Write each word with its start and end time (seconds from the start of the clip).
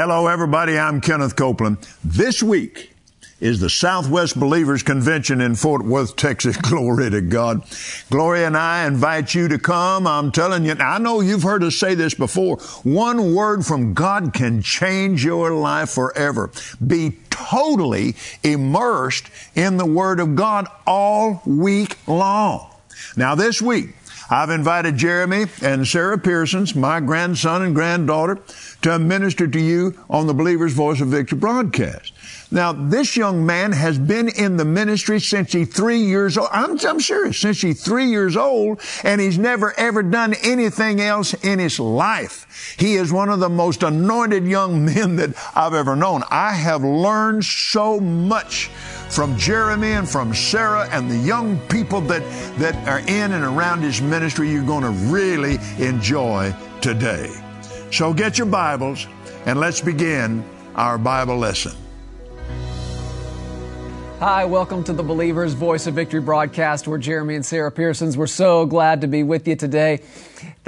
Hello, 0.00 0.28
everybody. 0.28 0.78
I'm 0.78 1.00
Kenneth 1.00 1.34
Copeland. 1.34 1.78
This 2.04 2.40
week 2.40 2.92
is 3.40 3.58
the 3.58 3.68
Southwest 3.68 4.38
Believers 4.38 4.84
Convention 4.84 5.40
in 5.40 5.56
Fort 5.56 5.84
Worth, 5.84 6.14
Texas. 6.14 6.56
Glory 6.62 7.10
to 7.10 7.20
God. 7.20 7.64
Gloria 8.08 8.46
and 8.46 8.56
I 8.56 8.86
invite 8.86 9.34
you 9.34 9.48
to 9.48 9.58
come. 9.58 10.06
I'm 10.06 10.30
telling 10.30 10.64
you, 10.64 10.76
I 10.78 10.98
know 10.98 11.20
you've 11.20 11.42
heard 11.42 11.64
us 11.64 11.74
say 11.74 11.96
this 11.96 12.14
before. 12.14 12.58
One 12.84 13.34
word 13.34 13.66
from 13.66 13.92
God 13.92 14.32
can 14.32 14.62
change 14.62 15.24
your 15.24 15.50
life 15.50 15.90
forever. 15.90 16.52
Be 16.86 17.18
totally 17.28 18.14
immersed 18.44 19.28
in 19.56 19.78
the 19.78 19.86
Word 19.86 20.20
of 20.20 20.36
God 20.36 20.68
all 20.86 21.42
week 21.44 21.98
long. 22.06 22.70
Now, 23.16 23.34
this 23.34 23.60
week, 23.60 23.96
I've 24.30 24.50
invited 24.50 24.96
Jeremy 24.96 25.46
and 25.62 25.86
Sarah 25.86 26.18
Pearsons, 26.18 26.74
my 26.74 27.00
grandson 27.00 27.62
and 27.62 27.74
granddaughter, 27.74 28.38
to 28.82 28.98
minister 28.98 29.48
to 29.48 29.58
you 29.58 29.98
on 30.10 30.26
the 30.26 30.34
Believer's 30.34 30.74
Voice 30.74 31.00
of 31.00 31.08
Victory 31.08 31.38
broadcast. 31.38 32.12
Now, 32.50 32.72
this 32.72 33.16
young 33.16 33.44
man 33.44 33.72
has 33.72 33.98
been 33.98 34.28
in 34.28 34.56
the 34.56 34.64
ministry 34.64 35.20
since 35.20 35.52
he's 35.52 35.68
three 35.68 35.98
years 35.98 36.38
old. 36.38 36.48
I'm, 36.50 36.78
I'm 36.86 37.00
serious, 37.00 37.38
since 37.38 37.60
he's 37.60 37.82
three 37.82 38.06
years 38.06 38.36
old, 38.36 38.80
and 39.02 39.20
he's 39.20 39.38
never 39.38 39.78
ever 39.78 40.02
done 40.02 40.34
anything 40.42 41.00
else 41.00 41.34
in 41.34 41.58
his 41.58 41.78
life. 41.78 42.74
He 42.78 42.94
is 42.94 43.12
one 43.12 43.28
of 43.28 43.40
the 43.40 43.50
most 43.50 43.82
anointed 43.82 44.46
young 44.46 44.84
men 44.94 45.16
that 45.16 45.30
I've 45.54 45.74
ever 45.74 45.96
known. 45.96 46.22
I 46.30 46.52
have 46.52 46.82
learned 46.82 47.44
so 47.44 48.00
much 48.00 48.70
from 49.10 49.36
Jeremy 49.38 49.92
and 49.92 50.08
from 50.08 50.34
Sarah 50.34 50.88
and 50.90 51.10
the 51.10 51.16
young 51.16 51.58
people 51.68 52.00
that, 52.02 52.22
that 52.58 52.74
are 52.86 53.00
in 53.00 53.32
and 53.32 53.44
around 53.44 53.82
his 53.82 54.02
ministry 54.02 54.50
you're 54.50 54.64
going 54.64 54.84
to 54.84 54.90
really 55.10 55.58
enjoy 55.78 56.54
today. 56.80 57.30
So 57.90 58.12
get 58.12 58.38
your 58.38 58.46
Bibles 58.46 59.06
and 59.46 59.58
let's 59.58 59.80
begin 59.80 60.44
our 60.74 60.98
Bible 60.98 61.38
lesson. 61.38 61.72
Hi, 64.20 64.44
welcome 64.44 64.82
to 64.82 64.92
the 64.92 65.02
Believer's 65.04 65.52
Voice 65.52 65.86
of 65.86 65.94
Victory 65.94 66.20
broadcast. 66.20 66.88
We're 66.88 66.98
Jeremy 66.98 67.36
and 67.36 67.46
Sarah 67.46 67.70
Pearsons. 67.70 68.16
We're 68.16 68.26
so 68.26 68.66
glad 68.66 69.02
to 69.02 69.06
be 69.06 69.22
with 69.22 69.46
you 69.46 69.54
today. 69.54 70.00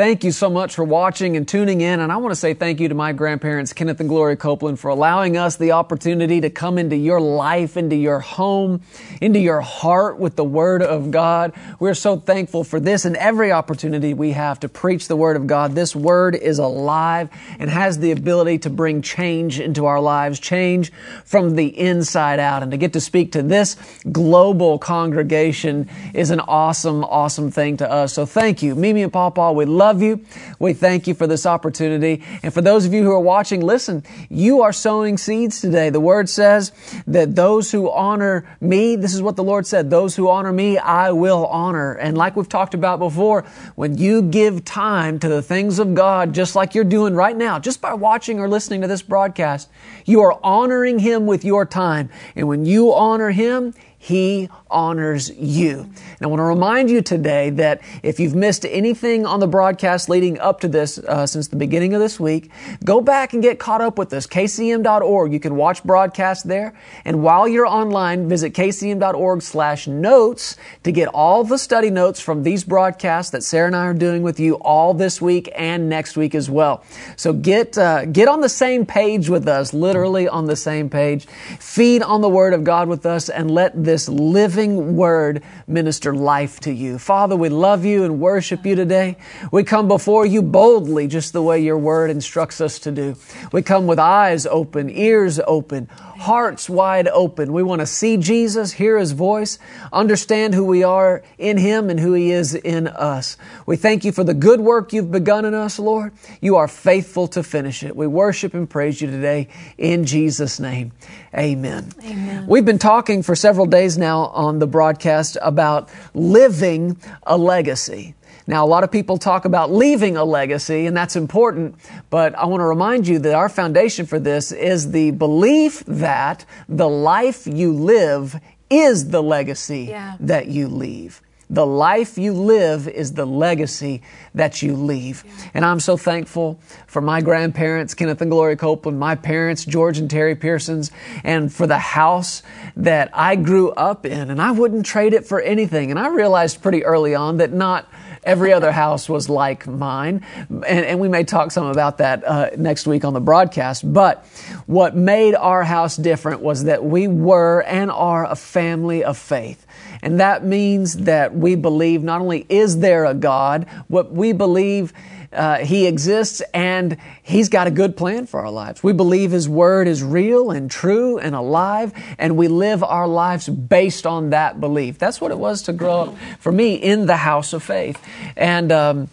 Thank 0.01 0.25
you 0.25 0.33
so 0.33 0.49
much 0.49 0.77
for 0.77 0.83
watching 0.83 1.37
and 1.37 1.47
tuning 1.47 1.83
in. 1.83 2.01
And 2.01 2.11
I 2.11 2.17
want 2.17 2.33
to 2.33 2.37
say 2.37 2.55
thank 2.55 2.81
you 2.81 2.89
to 2.89 2.95
my 2.95 3.13
grandparents, 3.13 3.75
Kenneth 3.75 4.01
and 4.01 4.09
Gloria 4.09 4.35
Copeland, 4.35 4.81
for 4.81 4.89
allowing 4.89 5.37
us 5.37 5.57
the 5.57 5.73
opportunity 5.73 6.41
to 6.41 6.49
come 6.49 6.79
into 6.79 6.97
your 6.97 7.21
life, 7.21 7.77
into 7.77 7.97
your 7.97 8.19
home, 8.19 8.81
into 9.21 9.39
your 9.39 9.61
heart 9.61 10.19
with 10.19 10.37
the 10.37 10.43
Word 10.43 10.83
of 10.83 11.11
God. 11.11 11.53
We're 11.79 11.93
so 11.93 12.17
thankful 12.17 12.65
for 12.65 12.81
this 12.81 13.05
and 13.05 13.15
every 13.15 13.53
opportunity 13.53 14.15
we 14.15 14.31
have 14.31 14.61
to 14.61 14.71
preach 14.71 15.07
the 15.07 15.17
Word 15.17 15.37
of 15.37 15.47
God. 15.47 15.75
This 15.75 15.95
Word 15.95 16.35
is 16.35 16.59
alive 16.59 17.29
and 17.59 17.69
has 17.69 17.99
the 17.99 18.13
ability 18.13 18.61
to 18.61 18.71
bring 18.71 19.03
change 19.03 19.61
into 19.61 19.85
our 19.85 20.01
lives, 20.01 20.41
change 20.41 20.93
from 21.27 21.57
the 21.57 21.79
inside 21.79 22.41
out. 22.41 22.63
And 22.63 22.73
to 22.73 22.79
get 22.79 22.95
to 22.95 23.03
speak 23.03 23.33
to 23.33 23.43
this 23.43 23.77
global 24.11 24.79
congregation 24.79 25.91
is 26.15 26.31
an 26.31 26.41
awesome, 26.41 27.05
awesome 27.05 27.51
thing 27.51 27.77
to 27.77 27.93
us. 27.93 28.15
So 28.15 28.25
thank 28.25 28.63
you. 28.63 28.75
Mimi 28.75 29.03
and 29.03 29.13
Papa, 29.13 29.53
we 29.53 29.67
love 29.67 29.90
you. 29.99 30.25
We 30.59 30.73
thank 30.73 31.07
you 31.07 31.15
for 31.15 31.27
this 31.27 31.47
opportunity. 31.47 32.23
And 32.43 32.53
for 32.55 32.61
those 32.61 32.87
of 32.87 32.95
you 32.95 33.03
who 33.03 33.11
are 33.11 33.21
watching, 33.21 33.61
listen, 33.63 34.05
you 34.29 34.63
are 34.63 34.73
sowing 34.73 35.19
seeds 35.19 35.61
today. 35.61 35.91
The 35.91 36.01
word 36.01 36.29
says 36.29 36.73
that 37.07 37.35
those 37.35 37.73
who 37.73 37.91
honor 37.91 38.49
me, 38.61 38.97
this 38.97 39.15
is 39.15 39.23
what 39.23 39.37
the 39.37 39.43
Lord 39.43 39.67
said, 39.67 39.91
those 39.91 40.15
who 40.15 40.29
honor 40.29 40.53
me, 40.53 40.79
I 40.79 41.11
will 41.11 41.47
honor. 41.47 41.95
And 41.95 42.17
like 42.17 42.37
we've 42.37 42.49
talked 42.49 42.75
about 42.75 42.99
before, 42.99 43.45
when 43.75 43.99
you 43.99 44.23
give 44.23 44.65
time 44.65 45.19
to 45.21 45.29
the 45.29 45.43
things 45.43 45.79
of 45.79 45.95
God, 45.95 46.35
just 46.35 46.55
like 46.55 46.75
you're 46.75 46.85
doing 46.85 47.15
right 47.15 47.37
now, 47.37 47.59
just 47.59 47.81
by 47.81 47.95
watching 47.95 48.39
or 48.39 48.49
listening 48.49 48.83
to 48.83 48.87
this 48.87 49.03
broadcast, 49.03 49.69
you 50.05 50.21
are 50.21 50.39
honoring 50.43 50.99
Him 50.99 51.27
with 51.27 51.45
your 51.45 51.65
time. 51.65 52.11
And 52.37 52.47
when 52.47 52.67
you 52.67 52.93
honor 52.93 53.31
Him, 53.31 53.75
he 54.03 54.49
honors 54.71 55.31
you. 55.37 55.81
And 55.81 56.23
I 56.23 56.27
want 56.27 56.41
to 56.41 56.45
remind 56.45 56.89
you 56.89 57.03
today 57.03 57.51
that 57.51 57.83
if 58.03 58.19
you've 58.19 58.35
missed 58.35 58.65
anything 58.65 59.27
on 59.27 59.41
the 59.41 59.47
broadcast 59.47 60.09
leading 60.09 60.39
up 60.39 60.61
to 60.61 60.69
this 60.69 60.97
uh, 60.99 61.27
since 61.27 61.49
the 61.49 61.57
beginning 61.57 61.93
of 61.93 62.01
this 62.01 62.19
week, 62.19 62.51
go 62.83 63.03
back 63.03 63.35
and 63.35 63.43
get 63.43 63.59
caught 63.59 63.83
up 63.83 63.99
with 63.99 64.11
us. 64.15 64.27
KCM.org. 64.27 65.35
You 65.35 65.39
can 65.39 65.55
watch 65.55 65.85
broadcasts 65.85 66.45
there. 66.45 66.73
And 67.05 67.23
while 67.23 67.47
you're 67.47 67.67
online, 67.67 68.27
visit 68.27 68.55
kcm.org 68.55 69.43
slash 69.43 69.87
notes 69.87 70.57
to 70.83 70.93
get 70.93 71.09
all 71.09 71.45
the 71.45 71.59
study 71.59 71.91
notes 71.91 72.21
from 72.21 72.43
these 72.43 72.65
broadcasts 72.65 73.31
that 73.33 73.43
Sarah 73.43 73.67
and 73.67 73.77
I 73.77 73.85
are 73.85 73.95
doing 73.95 74.23
with 74.23 74.41
you 74.41 74.55
all 74.55 74.95
this 74.95 75.21
week 75.21 75.51
and 75.55 75.91
next 75.91 76.17
week 76.17 76.35
as 76.35 76.49
well. 76.49 76.85
So 77.17 77.35
get, 77.35 77.77
uh, 77.77 78.07
get 78.07 78.29
on 78.29 78.41
the 78.41 78.49
same 78.49 78.87
page 78.87 79.29
with 79.29 79.47
us, 79.47 79.75
literally 79.75 80.27
on 80.27 80.47
the 80.47 80.57
same 80.57 80.89
page. 80.89 81.27
Feed 81.59 82.03
on 82.03 82.23
the 82.23 82.31
Word 82.31 82.55
of 82.55 82.65
God 82.65 82.89
with 82.89 83.05
us 83.05 83.29
and 83.29 83.51
let 83.51 83.85
this 83.91 84.09
living 84.09 84.95
word 84.95 85.43
minister 85.67 86.15
life 86.15 86.61
to 86.61 86.73
you. 86.73 86.97
Father, 86.97 87.35
we 87.35 87.49
love 87.49 87.85
you 87.85 88.05
and 88.05 88.21
worship 88.21 88.65
you 88.65 88.77
today. 88.77 89.17
We 89.51 89.65
come 89.65 89.89
before 89.89 90.25
you 90.25 90.43
boldly, 90.43 91.09
just 91.09 91.33
the 91.33 91.43
way 91.43 91.59
your 91.59 91.77
word 91.77 92.09
instructs 92.09 92.61
us 92.61 92.79
to 92.81 92.93
do. 92.93 93.17
We 93.51 93.63
come 93.63 93.89
with 93.89 93.99
eyes 93.99 94.47
open, 94.47 94.91
ears 94.91 95.41
open, 95.45 95.89
hearts 96.21 96.69
wide 96.69 97.09
open. 97.09 97.53
We 97.53 97.63
want 97.63 97.81
to 97.81 97.87
see 97.87 98.19
Jesus, 98.19 98.73
hear 98.73 98.99
His 98.99 99.13
voice, 99.13 99.59
understand 99.93 100.55
who 100.55 100.65
we 100.65 100.83
are 100.83 101.23
in 101.39 101.57
Him 101.57 101.89
and 101.89 101.99
who 101.99 102.13
He 102.13 102.31
is 102.31 102.55
in 102.55 102.89
us. 102.89 103.39
We 103.65 103.77
thank 103.77 104.05
you 104.05 104.13
for 104.13 104.23
the 104.23 104.35
good 104.35 104.61
work 104.61 104.93
you've 104.93 105.11
begun 105.11 105.47
in 105.47 105.55
us, 105.55 105.79
Lord. 105.79 106.13
You 106.41 106.57
are 106.57 106.69
faithful 106.69 107.27
to 107.29 107.43
finish 107.43 107.83
it. 107.83 107.97
We 107.97 108.07
worship 108.07 108.53
and 108.53 108.69
praise 108.69 109.01
you 109.01 109.11
today 109.11 109.49
in 109.79 110.05
Jesus' 110.05 110.61
name. 110.61 110.93
Amen. 111.35 111.91
Amen. 112.05 112.47
We've 112.47 112.67
been 112.67 112.79
talking 112.79 113.23
for 113.23 113.35
several 113.35 113.67
days 113.67 113.97
now 113.97 114.27
on 114.27 114.59
the 114.59 114.67
broadcast 114.67 115.39
about 115.41 115.89
living 116.13 116.99
a 117.23 117.39
legacy. 117.39 118.15
Now, 118.51 118.65
a 118.65 118.67
lot 118.67 118.83
of 118.83 118.91
people 118.91 119.17
talk 119.17 119.45
about 119.45 119.71
leaving 119.71 120.17
a 120.17 120.25
legacy, 120.25 120.87
and 120.87 120.97
that's 120.97 121.15
important, 121.15 121.77
but 122.11 122.35
I 122.35 122.47
want 122.47 122.63
to 122.63 122.65
remind 122.65 123.07
you 123.07 123.21
that 123.21 123.33
our 123.33 123.49
foundation 123.49 124.07
for 124.07 124.19
this 124.19 124.51
is 124.51 124.91
the 124.91 125.13
belief 125.13 125.85
that 125.87 126.45
the 126.69 126.89
life 126.89 127.47
you 127.47 127.73
live 127.73 128.41
is 128.69 129.11
the 129.11 129.23
legacy 129.23 129.83
yeah. 129.91 130.17
that 130.19 130.49
you 130.49 130.67
leave. 130.67 131.23
The 131.51 131.67
life 131.67 132.17
you 132.17 132.33
live 132.33 132.87
is 132.87 133.15
the 133.15 133.27
legacy 133.27 134.03
that 134.35 134.63
you 134.63 134.77
leave. 134.77 135.25
And 135.53 135.65
I'm 135.65 135.81
so 135.81 135.97
thankful 135.97 136.61
for 136.87 137.03
my 137.03 137.21
grandparents, 137.21 137.93
Kenneth 137.95 138.23
and 138.23 138.31
Gloria 138.31 138.57
Copeland, 138.57 139.01
my 139.01 139.17
parents, 139.17 139.65
George 139.65 139.99
and 139.99 140.09
Terri 140.09 140.39
Pearsons, 140.39 140.93
and 141.25 141.53
for 141.53 141.67
the 141.67 141.79
house 141.79 142.45
that 142.77 143.11
I 143.13 143.35
grew 143.35 143.73
up 143.73 144.07
in. 144.07 144.31
And 144.31 144.41
I 144.41 144.53
wouldn't 144.53 144.87
trade 144.87 145.13
it 145.13 145.27
for 145.27 145.41
anything. 145.41 145.91
And 145.91 145.99
I 145.99 146.09
realized 146.09 146.63
pretty 146.63 146.85
early 146.85 147.17
on 147.17 147.39
that 147.39 147.53
not 147.53 147.91
Every 148.23 148.53
other 148.53 148.71
house 148.71 149.09
was 149.09 149.31
like 149.31 149.67
mine. 149.67 150.25
And, 150.49 150.65
and 150.65 151.01
we 151.01 151.09
may 151.09 151.25
talk 151.25 151.51
some 151.51 151.67
about 151.67 151.99
that 151.99 152.23
uh, 152.27 152.51
next 152.57 152.87
week 152.87 153.05
on 153.05 153.15
the 153.15 153.21
broadcast. 153.21 153.91
But 153.91 154.27
what 154.67 154.95
made 154.95 155.35
our 155.35 155.65
house 155.65 155.97
different 155.97 156.43
was 156.43 156.65
that 156.65 156.85
we 156.85 157.09
were 157.09 157.63
and 157.63 157.91
are 157.91 158.27
a 158.27 158.37
family 158.37 159.03
of 159.05 159.17
faith. 159.17 159.67
And 160.03 160.21
that 160.21 160.45
means 160.45 160.95
that 160.99 161.35
we 161.35 161.55
believe 161.55 162.03
not 162.03 162.21
only 162.21 162.47
is 162.49 162.79
there 162.79 163.05
a 163.05 163.15
God, 163.15 163.67
what 163.89 164.13
we 164.13 164.33
believe 164.33 164.93
uh, 165.33 165.59
He 165.59 165.87
exists 165.87 166.43
and 166.53 166.97
He's 167.23 167.49
got 167.49 167.67
a 167.67 167.71
good 167.71 167.97
plan 167.97 168.27
for 168.27 168.41
our 168.41 168.51
lives. 168.51 168.83
We 168.83 168.93
believe 168.93 169.31
His 169.31 169.49
Word 169.49 169.87
is 169.87 170.03
real 170.03 170.51
and 170.51 170.71
true 170.71 171.19
and 171.19 171.35
alive, 171.35 171.93
and 172.19 172.37
we 172.37 172.49
live 172.49 172.83
our 172.83 173.07
lives 173.07 173.49
based 173.49 174.07
on 174.07 174.31
that 174.31 174.61
belief. 174.61 174.99
That's 174.99 175.21
what 175.21 175.31
it 175.31 175.39
was 175.39 175.63
to 175.63 175.73
grow 175.73 176.01
up 176.01 176.17
for 176.39 176.51
me 176.51 176.75
in 176.75 177.07
the 177.07 177.17
house 177.17 177.53
of 177.53 177.63
faith. 177.63 178.03
And 178.37 178.73
um, 178.73 179.09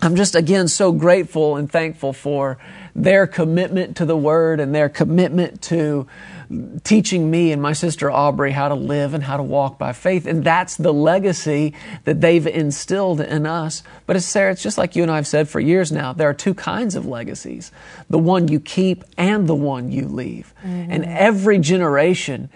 I'm 0.00 0.14
just, 0.14 0.36
again, 0.36 0.68
so 0.68 0.92
grateful 0.92 1.56
and 1.56 1.70
thankful 1.70 2.12
for 2.12 2.58
their 2.94 3.26
commitment 3.26 3.96
to 3.96 4.04
the 4.04 4.16
Word 4.16 4.60
and 4.60 4.74
their 4.74 4.88
commitment 4.88 5.62
to 5.62 6.06
teaching 6.82 7.30
me 7.30 7.52
and 7.52 7.60
my 7.60 7.72
sister 7.72 8.10
Aubrey 8.10 8.52
how 8.52 8.68
to 8.68 8.74
live 8.74 9.12
and 9.12 9.22
how 9.22 9.36
to 9.36 9.42
walk 9.42 9.78
by 9.78 9.92
faith. 9.92 10.26
And 10.26 10.42
that's 10.42 10.76
the 10.76 10.92
legacy 10.92 11.74
that 12.04 12.20
they've 12.20 12.46
instilled 12.46 13.20
in 13.20 13.46
us. 13.46 13.82
But 14.06 14.16
it's 14.16 14.24
Sarah, 14.24 14.52
it's 14.52 14.62
just 14.62 14.78
like 14.78 14.96
you 14.96 15.02
and 15.02 15.12
I 15.12 15.16
have 15.16 15.26
said 15.26 15.48
for 15.48 15.60
years 15.60 15.92
now. 15.92 16.12
There 16.12 16.28
are 16.28 16.34
two 16.34 16.54
kinds 16.54 16.94
of 16.94 17.06
legacies. 17.06 17.70
The 18.08 18.18
one 18.18 18.48
you 18.48 18.60
keep 18.60 19.04
and 19.18 19.46
the 19.46 19.54
one 19.54 19.92
you 19.92 20.06
leave. 20.06 20.54
Mm-hmm. 20.64 20.90
And 20.90 21.04
every 21.04 21.58
generation 21.58 22.48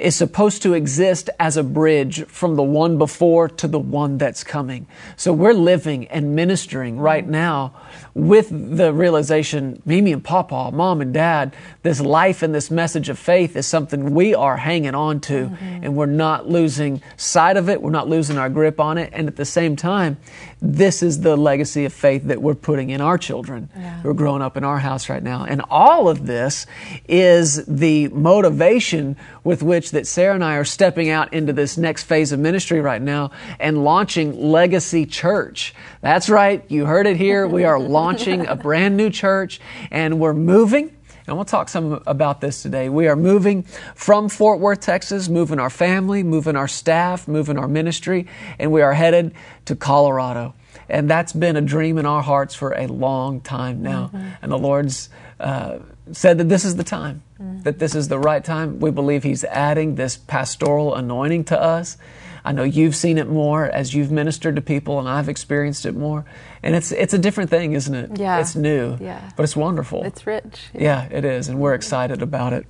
is 0.00 0.16
supposed 0.16 0.62
to 0.62 0.72
exist 0.72 1.30
as 1.38 1.56
a 1.56 1.62
bridge 1.62 2.26
from 2.26 2.56
the 2.56 2.62
one 2.62 2.98
before 2.98 3.48
to 3.48 3.68
the 3.68 3.78
one 3.78 4.18
that's 4.18 4.42
coming. 4.42 4.86
So 5.16 5.32
we're 5.32 5.52
living 5.52 6.08
and 6.08 6.34
ministering 6.34 6.98
right 6.98 7.26
now 7.26 7.74
with 8.14 8.48
the 8.50 8.92
realization, 8.92 9.82
Mimi 9.84 10.12
and 10.12 10.24
Papa, 10.24 10.70
mom 10.72 11.00
and 11.00 11.12
dad, 11.12 11.54
this 11.82 12.00
life 12.00 12.42
and 12.42 12.54
this 12.54 12.70
message 12.70 13.08
of 13.08 13.18
faith 13.18 13.56
is 13.56 13.66
something 13.66 14.14
we 14.14 14.34
are 14.34 14.56
hanging 14.56 14.94
on 14.94 15.20
to 15.20 15.46
mm-hmm. 15.46 15.84
and 15.84 15.96
we're 15.96 16.06
not 16.06 16.48
losing 16.48 17.02
sight 17.16 17.56
of 17.56 17.68
it. 17.68 17.82
We're 17.82 17.90
not 17.90 18.08
losing 18.08 18.38
our 18.38 18.48
grip 18.48 18.80
on 18.80 18.98
it. 18.98 19.10
And 19.12 19.28
at 19.28 19.36
the 19.36 19.44
same 19.44 19.76
time, 19.76 20.16
this 20.62 21.02
is 21.02 21.20
the 21.20 21.36
legacy 21.36 21.84
of 21.84 21.92
faith 21.92 22.24
that 22.24 22.42
we're 22.42 22.54
putting 22.54 22.90
in 22.90 23.00
our 23.00 23.16
children 23.16 23.70
yeah. 23.74 24.00
who 24.00 24.10
are 24.10 24.14
growing 24.14 24.42
up 24.42 24.56
in 24.56 24.64
our 24.64 24.78
house 24.78 25.08
right 25.08 25.22
now. 25.22 25.44
And 25.44 25.62
all 25.70 26.08
of 26.08 26.26
this 26.26 26.66
is 27.08 27.64
the 27.64 28.08
motivation 28.08 29.16
with 29.42 29.62
which 29.62 29.92
that 29.92 30.06
Sarah 30.06 30.34
and 30.34 30.44
I 30.44 30.56
are 30.56 30.64
stepping 30.64 31.08
out 31.08 31.32
into 31.32 31.52
this 31.52 31.78
next 31.78 32.04
phase 32.04 32.32
of 32.32 32.40
ministry 32.40 32.80
right 32.80 33.00
now 33.00 33.30
and 33.58 33.84
launching 33.84 34.38
Legacy 34.38 35.06
Church. 35.06 35.74
That's 36.02 36.28
right. 36.28 36.64
You 36.68 36.84
heard 36.84 37.06
it 37.06 37.16
here. 37.16 37.46
We 37.46 37.64
are 37.64 37.78
launching 37.80 38.46
a 38.46 38.56
brand 38.56 38.96
new 38.96 39.10
church 39.10 39.60
and 39.90 40.20
we're 40.20 40.34
moving. 40.34 40.96
And 41.30 41.38
we'll 41.38 41.44
talk 41.44 41.68
some 41.68 42.02
about 42.08 42.40
this 42.40 42.60
today. 42.60 42.88
We 42.88 43.06
are 43.06 43.14
moving 43.14 43.62
from 43.94 44.28
Fort 44.28 44.58
Worth, 44.58 44.80
Texas, 44.80 45.28
moving 45.28 45.60
our 45.60 45.70
family, 45.70 46.24
moving 46.24 46.56
our 46.56 46.66
staff, 46.66 47.28
moving 47.28 47.56
our 47.56 47.68
ministry, 47.68 48.26
and 48.58 48.72
we 48.72 48.82
are 48.82 48.92
headed 48.92 49.32
to 49.66 49.76
Colorado. 49.76 50.54
And 50.88 51.08
that's 51.08 51.32
been 51.32 51.54
a 51.54 51.60
dream 51.60 51.98
in 51.98 52.04
our 52.04 52.20
hearts 52.20 52.56
for 52.56 52.72
a 52.72 52.88
long 52.88 53.42
time 53.42 53.80
now. 53.80 54.10
Mm-hmm. 54.12 54.28
And 54.42 54.50
the 54.50 54.58
Lord's 54.58 55.08
uh, 55.38 55.78
said 56.10 56.38
that 56.38 56.48
this 56.48 56.64
is 56.64 56.74
the 56.74 56.82
time, 56.82 57.22
mm-hmm. 57.40 57.62
that 57.62 57.78
this 57.78 57.94
is 57.94 58.08
the 58.08 58.18
right 58.18 58.44
time. 58.44 58.80
We 58.80 58.90
believe 58.90 59.22
He's 59.22 59.44
adding 59.44 59.94
this 59.94 60.16
pastoral 60.16 60.96
anointing 60.96 61.44
to 61.44 61.62
us. 61.62 61.96
I 62.44 62.52
know 62.52 62.62
you've 62.62 62.96
seen 62.96 63.18
it 63.18 63.28
more 63.28 63.66
as 63.66 63.94
you've 63.94 64.10
ministered 64.10 64.56
to 64.56 64.62
people, 64.62 64.98
and 64.98 65.08
I've 65.08 65.28
experienced 65.28 65.86
it 65.86 65.94
more. 65.94 66.24
And 66.62 66.74
it's 66.74 66.92
it's 66.92 67.14
a 67.14 67.18
different 67.18 67.50
thing, 67.50 67.72
isn't 67.72 67.94
it? 67.94 68.18
Yeah. 68.18 68.40
It's 68.40 68.56
new. 68.56 68.96
Yeah. 69.00 69.30
But 69.36 69.44
it's 69.44 69.56
wonderful. 69.56 70.04
It's 70.04 70.26
rich. 70.26 70.70
Yeah. 70.74 71.08
yeah, 71.10 71.18
it 71.18 71.24
is, 71.24 71.48
and 71.48 71.58
we're 71.58 71.74
excited 71.74 72.22
about 72.22 72.52
it. 72.52 72.66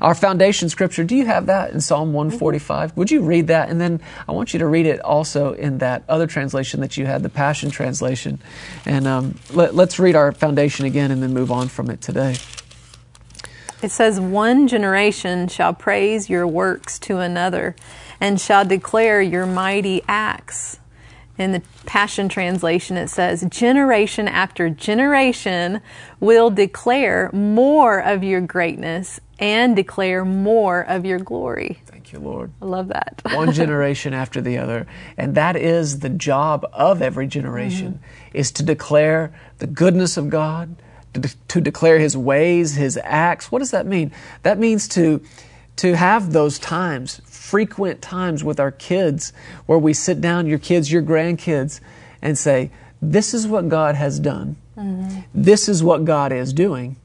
Our 0.00 0.14
foundation 0.14 0.68
scripture, 0.68 1.04
do 1.04 1.16
you 1.16 1.26
have 1.26 1.46
that 1.46 1.70
in 1.70 1.80
Psalm 1.80 2.12
145? 2.12 2.90
Mm-hmm. 2.90 3.00
Would 3.00 3.10
you 3.10 3.22
read 3.22 3.46
that? 3.48 3.70
And 3.70 3.80
then 3.80 4.00
I 4.28 4.32
want 4.32 4.52
you 4.52 4.58
to 4.58 4.66
read 4.66 4.86
it 4.86 5.00
also 5.00 5.54
in 5.54 5.78
that 5.78 6.02
other 6.08 6.26
translation 6.26 6.80
that 6.80 6.96
you 6.96 7.06
had, 7.06 7.22
the 7.22 7.28
Passion 7.28 7.70
Translation. 7.70 8.38
And 8.84 9.06
um, 9.06 9.38
let, 9.50 9.74
let's 9.74 9.98
read 9.98 10.14
our 10.14 10.32
foundation 10.32 10.86
again 10.86 11.10
and 11.10 11.22
then 11.22 11.32
move 11.32 11.50
on 11.50 11.68
from 11.68 11.90
it 11.90 12.00
today. 12.00 12.36
It 13.82 13.90
says, 13.90 14.20
One 14.20 14.68
generation 14.68 15.48
shall 15.48 15.74
praise 15.74 16.30
your 16.30 16.46
works 16.46 16.98
to 17.00 17.18
another 17.18 17.74
and 18.22 18.40
shall 18.40 18.64
declare 18.64 19.20
your 19.20 19.46
mighty 19.46 20.00
acts. 20.06 20.78
In 21.38 21.50
the 21.50 21.62
Passion 21.86 22.28
Translation, 22.28 22.96
it 22.96 23.08
says, 23.08 23.44
Generation 23.50 24.28
after 24.28 24.70
generation 24.70 25.80
will 26.20 26.48
declare 26.48 27.30
more 27.32 27.98
of 27.98 28.22
your 28.22 28.40
greatness 28.40 29.18
and 29.40 29.74
declare 29.74 30.24
more 30.24 30.82
of 30.82 31.04
your 31.04 31.18
glory. 31.18 31.82
Thank 31.86 32.12
you, 32.12 32.20
Lord. 32.20 32.52
I 32.62 32.66
love 32.66 32.88
that. 32.88 33.22
One 33.32 33.50
generation 33.50 34.14
after 34.14 34.40
the 34.40 34.56
other. 34.58 34.86
And 35.16 35.34
that 35.34 35.56
is 35.56 35.98
the 35.98 36.08
job 36.08 36.64
of 36.72 37.02
every 37.02 37.26
generation, 37.26 37.94
mm-hmm. 37.94 38.36
is 38.36 38.52
to 38.52 38.62
declare 38.62 39.34
the 39.58 39.66
goodness 39.66 40.16
of 40.16 40.30
God, 40.30 40.76
to, 41.14 41.20
de- 41.20 41.34
to 41.48 41.60
declare 41.60 41.98
His 41.98 42.16
ways, 42.16 42.76
His 42.76 43.00
acts. 43.02 43.50
What 43.50 43.58
does 43.58 43.72
that 43.72 43.84
mean? 43.84 44.12
That 44.44 44.60
means 44.60 44.86
to 44.90 45.20
to 45.76 45.96
have 45.96 46.32
those 46.32 46.58
times, 46.58 47.20
frequent 47.24 48.02
times 48.02 48.44
with 48.44 48.60
our 48.60 48.70
kids, 48.70 49.32
where 49.66 49.78
we 49.78 49.92
sit 49.92 50.20
down, 50.20 50.46
your 50.46 50.58
kids, 50.58 50.92
your 50.92 51.02
grandkids, 51.02 51.80
and 52.20 52.38
say, 52.38 52.70
This 53.00 53.34
is 53.34 53.46
what 53.46 53.68
God 53.68 53.94
has 53.94 54.20
done. 54.20 54.56
Mm-hmm. 54.76 55.20
This 55.34 55.68
is 55.68 55.82
what 55.82 56.04
God 56.04 56.32
is 56.32 56.52
doing. 56.52 56.96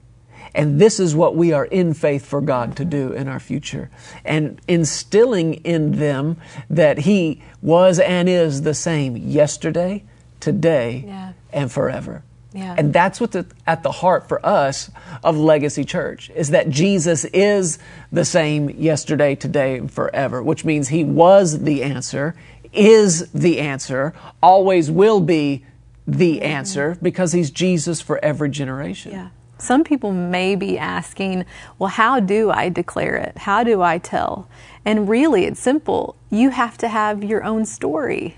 And 0.54 0.82
this 0.82 1.00
is 1.00 1.16
what 1.16 1.36
we 1.36 1.54
are 1.54 1.66
in 1.66 1.94
faith 1.94 2.26
for 2.26 2.42
God 2.42 2.76
to 2.78 2.86
do 2.86 3.12
in 3.12 3.28
our 3.28 3.40
future. 3.40 3.92
And 4.26 4.60
instilling 4.68 5.56
in 5.56 5.94
them 5.94 6.38
that 6.70 7.00
He 7.00 7.44
was 7.62 8.00
and 8.00 8.28
is 8.28 8.64
the 8.64 8.74
same 8.74 9.16
yesterday, 9.16 10.04
today, 10.40 11.04
yeah. 11.06 11.34
and 11.54 11.72
forever. 11.72 12.24
Yeah. 12.54 12.76
And 12.78 12.94
that's 12.94 13.20
what's 13.20 13.36
at 13.36 13.84
the 13.84 13.92
heart 13.92 14.28
for 14.28 14.44
us 14.46 14.90
of 15.24 15.38
Legacy 15.38 15.84
Church 15.84 16.30
is 16.32 16.50
that 16.52 16.70
Jesus 16.70 17.26
is 17.26 17.78
the 18.12 18.26
same 18.26 18.70
yesterday, 18.70 19.36
today, 19.36 19.78
and 19.78 19.92
forever, 19.92 20.42
which 20.42 20.64
means 20.64 20.88
he 20.88 21.04
was 21.04 21.64
the 21.64 21.84
answer, 21.84 22.36
is 22.74 23.30
the 23.32 23.60
answer, 23.60 24.14
always 24.42 24.90
will 24.90 25.20
be 25.20 25.66
the 26.08 26.42
answer 26.42 26.98
because 27.02 27.34
he's 27.34 27.52
Jesus 27.52 28.00
for 28.02 28.24
every 28.24 28.50
generation. 28.50 29.12
Yeah. 29.12 29.30
Some 29.60 29.84
people 29.84 30.14
may 30.14 30.56
be 30.56 30.78
asking, 30.78 31.46
well, 31.80 31.90
how 31.90 32.20
do 32.20 32.52
I 32.52 32.70
declare 32.70 33.16
it? 33.16 33.40
How 33.40 33.64
do 33.64 33.82
I 33.82 33.98
tell? 33.98 34.48
And 34.86 35.10
really, 35.10 35.46
it's 35.46 35.60
simple. 35.60 36.16
You 36.30 36.52
have 36.52 36.78
to 36.78 36.88
have 36.88 37.24
your 37.24 37.44
own 37.44 37.66
story 37.66 38.38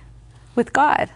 with 0.56 0.74
God. 0.74 1.10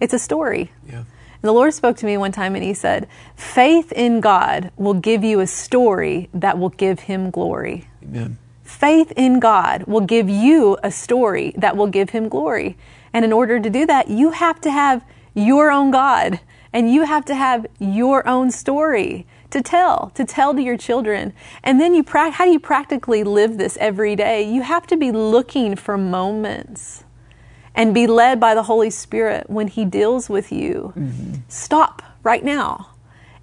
It's 0.00 0.14
a 0.14 0.18
story. 0.18 0.72
Yeah. 0.88 1.04
The 1.42 1.52
Lord 1.52 1.74
spoke 1.74 1.96
to 1.96 2.06
me 2.06 2.16
one 2.16 2.30
time 2.30 2.54
and 2.54 2.62
He 2.62 2.72
said, 2.72 3.08
Faith 3.34 3.90
in 3.92 4.20
God 4.20 4.70
will 4.76 4.94
give 4.94 5.24
you 5.24 5.40
a 5.40 5.46
story 5.46 6.28
that 6.32 6.56
will 6.56 6.70
give 6.70 7.00
Him 7.00 7.30
glory. 7.30 7.88
Amen. 8.02 8.38
Faith 8.62 9.12
in 9.16 9.40
God 9.40 9.82
will 9.84 10.00
give 10.00 10.28
you 10.28 10.78
a 10.84 10.92
story 10.92 11.52
that 11.56 11.76
will 11.76 11.88
give 11.88 12.10
Him 12.10 12.28
glory. 12.28 12.78
And 13.12 13.24
in 13.24 13.32
order 13.32 13.58
to 13.58 13.68
do 13.68 13.84
that, 13.86 14.08
you 14.08 14.30
have 14.30 14.60
to 14.60 14.70
have 14.70 15.04
your 15.34 15.72
own 15.72 15.90
God 15.90 16.40
and 16.72 16.92
you 16.92 17.04
have 17.04 17.24
to 17.26 17.34
have 17.34 17.66
your 17.80 18.26
own 18.26 18.50
story 18.52 19.26
to 19.50 19.60
tell, 19.60 20.10
to 20.14 20.24
tell 20.24 20.54
to 20.54 20.62
your 20.62 20.76
children. 20.76 21.32
And 21.62 21.80
then 21.80 21.92
you, 21.94 22.04
how 22.06 22.44
do 22.44 22.50
you 22.50 22.60
practically 22.60 23.24
live 23.24 23.58
this 23.58 23.76
every 23.80 24.16
day? 24.16 24.42
You 24.42 24.62
have 24.62 24.86
to 24.86 24.96
be 24.96 25.10
looking 25.10 25.76
for 25.76 25.98
moments 25.98 27.04
and 27.74 27.94
be 27.94 28.06
led 28.06 28.38
by 28.38 28.54
the 28.54 28.64
Holy 28.64 28.90
Spirit 28.90 29.48
when 29.48 29.68
He 29.68 29.84
deals 29.84 30.28
with 30.28 30.52
you. 30.52 30.92
Mm-hmm. 30.96 31.34
Stop 31.48 32.02
right 32.22 32.44
now 32.44 32.88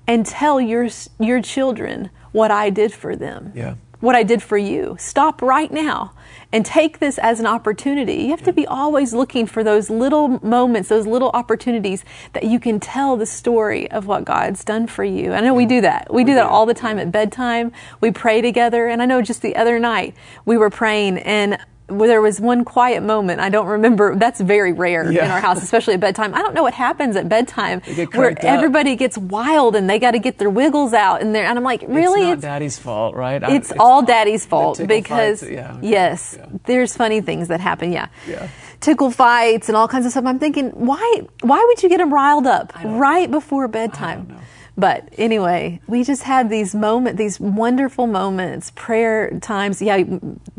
and 0.08 0.26
tell 0.26 0.60
your, 0.60 0.90
your 1.20 1.42
children 1.42 2.10
what 2.32 2.52
I 2.52 2.70
did 2.70 2.94
for 2.94 3.16
them. 3.16 3.52
Yeah. 3.56 3.76
What 4.00 4.16
I 4.16 4.24
did 4.24 4.42
for 4.42 4.58
you. 4.58 4.96
Stop 4.98 5.42
right 5.42 5.72
now 5.72 6.14
and 6.52 6.66
take 6.66 7.00
this 7.00 7.18
as 7.18 7.40
an 7.40 7.46
opportunity. 7.46 8.16
You 8.24 8.30
have 8.30 8.44
to 8.44 8.54
be 8.54 8.66
always 8.66 9.14
looking 9.14 9.46
for 9.46 9.64
those 9.64 9.90
little 9.90 10.44
moments, 10.44 10.90
those 10.90 11.06
little 11.06 11.30
opportunities 11.34 12.06
that 12.34 12.44
you 12.44 12.60
can 12.60 12.80
tell 12.80 13.18
the 13.18 13.26
story 13.26 13.92
of 13.92 14.08
what 14.08 14.26
God's 14.26 14.64
done 14.64 14.88
for 14.88 15.04
you. 15.04 15.34
I 15.34 15.42
know 15.42 15.54
we 15.54 15.66
do 15.66 15.82
that. 15.82 16.14
We 16.14 16.24
do 16.24 16.34
that 16.36 16.46
all 16.46 16.66
the 16.66 16.74
time 16.74 16.98
at 16.98 17.12
bedtime. 17.12 17.72
We 18.00 18.10
pray 18.10 18.42
together. 18.42 18.88
And 18.88 19.02
I 19.02 19.06
know 19.06 19.22
just 19.22 19.42
the 19.42 19.56
other 19.56 19.80
night 19.80 20.16
we 20.46 20.58
were 20.58 20.70
praying 20.70 21.20
and 21.20 21.60
there 21.90 22.22
was 22.22 22.40
one 22.40 22.64
quiet 22.66 23.04
moment. 23.04 23.40
I 23.40 23.50
don't 23.50 23.68
remember. 23.68 24.16
That's 24.16 24.40
very 24.40 24.74
rare 24.74 25.12
yeah. 25.12 25.26
in 25.26 25.32
our 25.32 25.42
house, 25.42 25.62
especially 25.62 25.96
at 25.96 26.00
bedtime. 26.00 26.34
I 26.34 26.40
don't 26.40 26.54
know 26.54 26.64
what 26.64 26.74
happens 26.74 27.16
at 27.16 27.28
bedtime 27.28 27.82
where 28.14 28.36
everybody 28.46 28.96
gets 28.96 29.18
wild 29.18 29.76
and 29.76 29.90
they 29.90 30.00
got 30.00 30.12
to 30.12 30.20
get 30.20 30.38
their 30.38 30.50
wiggles 30.50 30.94
out 30.94 31.22
and 31.22 31.36
and 31.36 31.58
I'm 31.58 31.64
like, 31.64 31.84
really? 31.88 32.24
It's, 32.24 32.34
it's 32.34 32.42
daddy's 32.42 32.80
fault, 32.80 33.16
right? 33.16 33.42
It's, 33.44 33.72
it's 33.72 33.80
all 33.80 34.02
daddy's 34.02 34.46
fault 34.46 34.82
because 34.86 35.44
yeah, 35.44 35.78
yes, 35.82 36.36
yeah. 36.38 36.48
there's 36.66 36.96
funny 36.96 37.22
things 37.22 37.48
that 37.48 37.60
happen. 37.60 37.92
Yeah. 37.92 38.08
Yeah. 38.28 38.48
Tickle 38.80 39.12
fights 39.12 39.68
and 39.68 39.76
all 39.76 39.88
kinds 39.88 40.06
of 40.06 40.12
stuff. 40.12 40.26
I'm 40.26 40.40
thinking, 40.40 40.70
why? 40.70 41.22
Why 41.42 41.64
would 41.68 41.84
you 41.84 41.90
get 41.90 41.98
them 41.98 42.14
riled 42.14 42.48
up 42.48 42.74
right 42.84 43.30
before 43.30 43.68
bedtime? 43.68 44.40
But 44.80 45.10
anyway, 45.18 45.82
we 45.88 46.06
just 46.06 46.24
had 46.24 46.50
these 46.50 46.74
moments, 46.74 47.18
these 47.18 47.38
wonderful 47.38 48.08
moments, 48.08 48.72
prayer 48.76 49.38
times. 49.42 49.82
Yeah, 49.82 50.04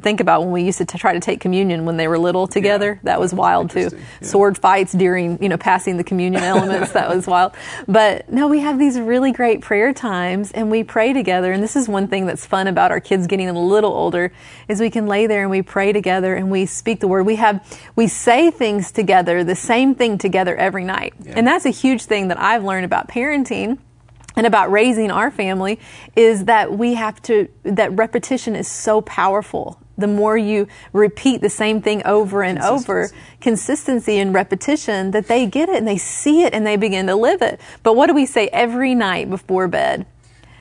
think 0.03 0.21
about 0.21 0.43
when 0.43 0.51
we 0.51 0.63
used 0.63 0.77
to 0.79 0.85
t- 0.85 0.99
try 0.99 1.15
to 1.15 1.21
take 1.21 1.41
communion 1.41 1.87
when 1.87 1.97
they 1.97 2.07
were 2.07 2.19
little 2.19 2.47
together. 2.47 2.95
Yeah, 2.97 3.01
that 3.05 3.21
was 3.21 3.33
wild 3.33 3.71
too. 3.71 3.89
Yeah. 3.91 3.99
Sword 4.21 4.59
fights 4.59 4.93
during, 4.93 5.43
you 5.43 5.49
know, 5.49 5.57
passing 5.57 5.97
the 5.97 6.05
communion 6.05 6.43
elements. 6.43 6.93
that 6.93 7.09
was 7.09 7.27
wild. 7.27 7.55
But 7.89 8.31
no, 8.31 8.47
we 8.47 8.61
have 8.61 8.79
these 8.79 9.01
really 9.01 9.33
great 9.33 9.63
prayer 9.63 9.95
times 9.95 10.53
and 10.53 10.71
we 10.71 10.85
pray 10.85 11.15
together. 11.15 11.51
And 11.51 11.63
this 11.63 11.75
is 11.75 11.89
one 11.89 12.07
thing 12.07 12.27
that's 12.27 12.45
fun 12.45 12.67
about 12.67 12.91
our 12.91 13.01
kids 13.01 13.27
getting 13.27 13.49
a 13.49 13.59
little 13.59 13.93
older 13.93 14.33
is 14.69 14.81
we 14.81 14.91
can 14.91 15.07
lay 15.07 15.29
there 15.29 15.41
and 15.41 15.51
we 15.51 15.63
pray 15.63 15.93
together 15.93 16.35
and 16.35 16.51
we 16.51 16.67
speak 16.67 17.01
the 17.01 17.09
word. 17.09 17.25
We 17.25 17.37
have, 17.37 17.67
we 17.97 18.07
say 18.07 18.51
things 18.51 18.93
together, 18.93 19.45
the 19.45 19.57
same 19.57 19.95
thing 19.95 20.19
together 20.19 20.55
every 20.57 20.85
night. 20.85 21.15
Yeah. 21.23 21.35
And 21.37 21.47
that's 21.47 21.65
a 21.65 21.71
huge 21.71 22.03
thing 22.03 22.29
that 22.29 22.39
I've 22.39 22.65
learned 22.65 22.85
about 22.85 23.09
parenting 23.09 23.79
and 24.37 24.47
about 24.47 24.71
raising 24.71 25.11
our 25.11 25.31
family 25.31 25.79
is 26.17 26.45
that 26.45 26.73
we 26.73 26.95
have 26.95 27.21
to, 27.23 27.49
that 27.65 27.93
repetition 27.97 28.57
is 28.57 28.69
so 28.69 29.01
powerful. 29.01 29.81
The 29.99 30.07
more 30.07 30.37
you 30.39 30.67
repeat 30.93 31.43
the 31.43 31.51
same 31.51 31.83
thing 31.83 32.03
over 32.07 32.43
and 32.43 32.59
over, 32.59 33.11
consistency 33.41 34.19
and 34.19 34.33
repetition, 34.33 35.11
that 35.11 35.29
they 35.29 35.47
get 35.47 35.69
it 35.69 35.77
and 35.77 35.87
they 35.87 35.99
see 35.99 36.43
it 36.43 36.55
and 36.55 36.67
they 36.67 36.77
begin 36.77 37.07
to 37.09 37.17
live 37.17 37.43
it. 37.43 37.61
But 37.83 37.97
what 37.97 38.07
do 38.07 38.15
we 38.15 38.25
say 38.25 38.49
every 38.49 38.95
night 38.95 39.29
before 39.29 39.69
bed? 39.69 40.07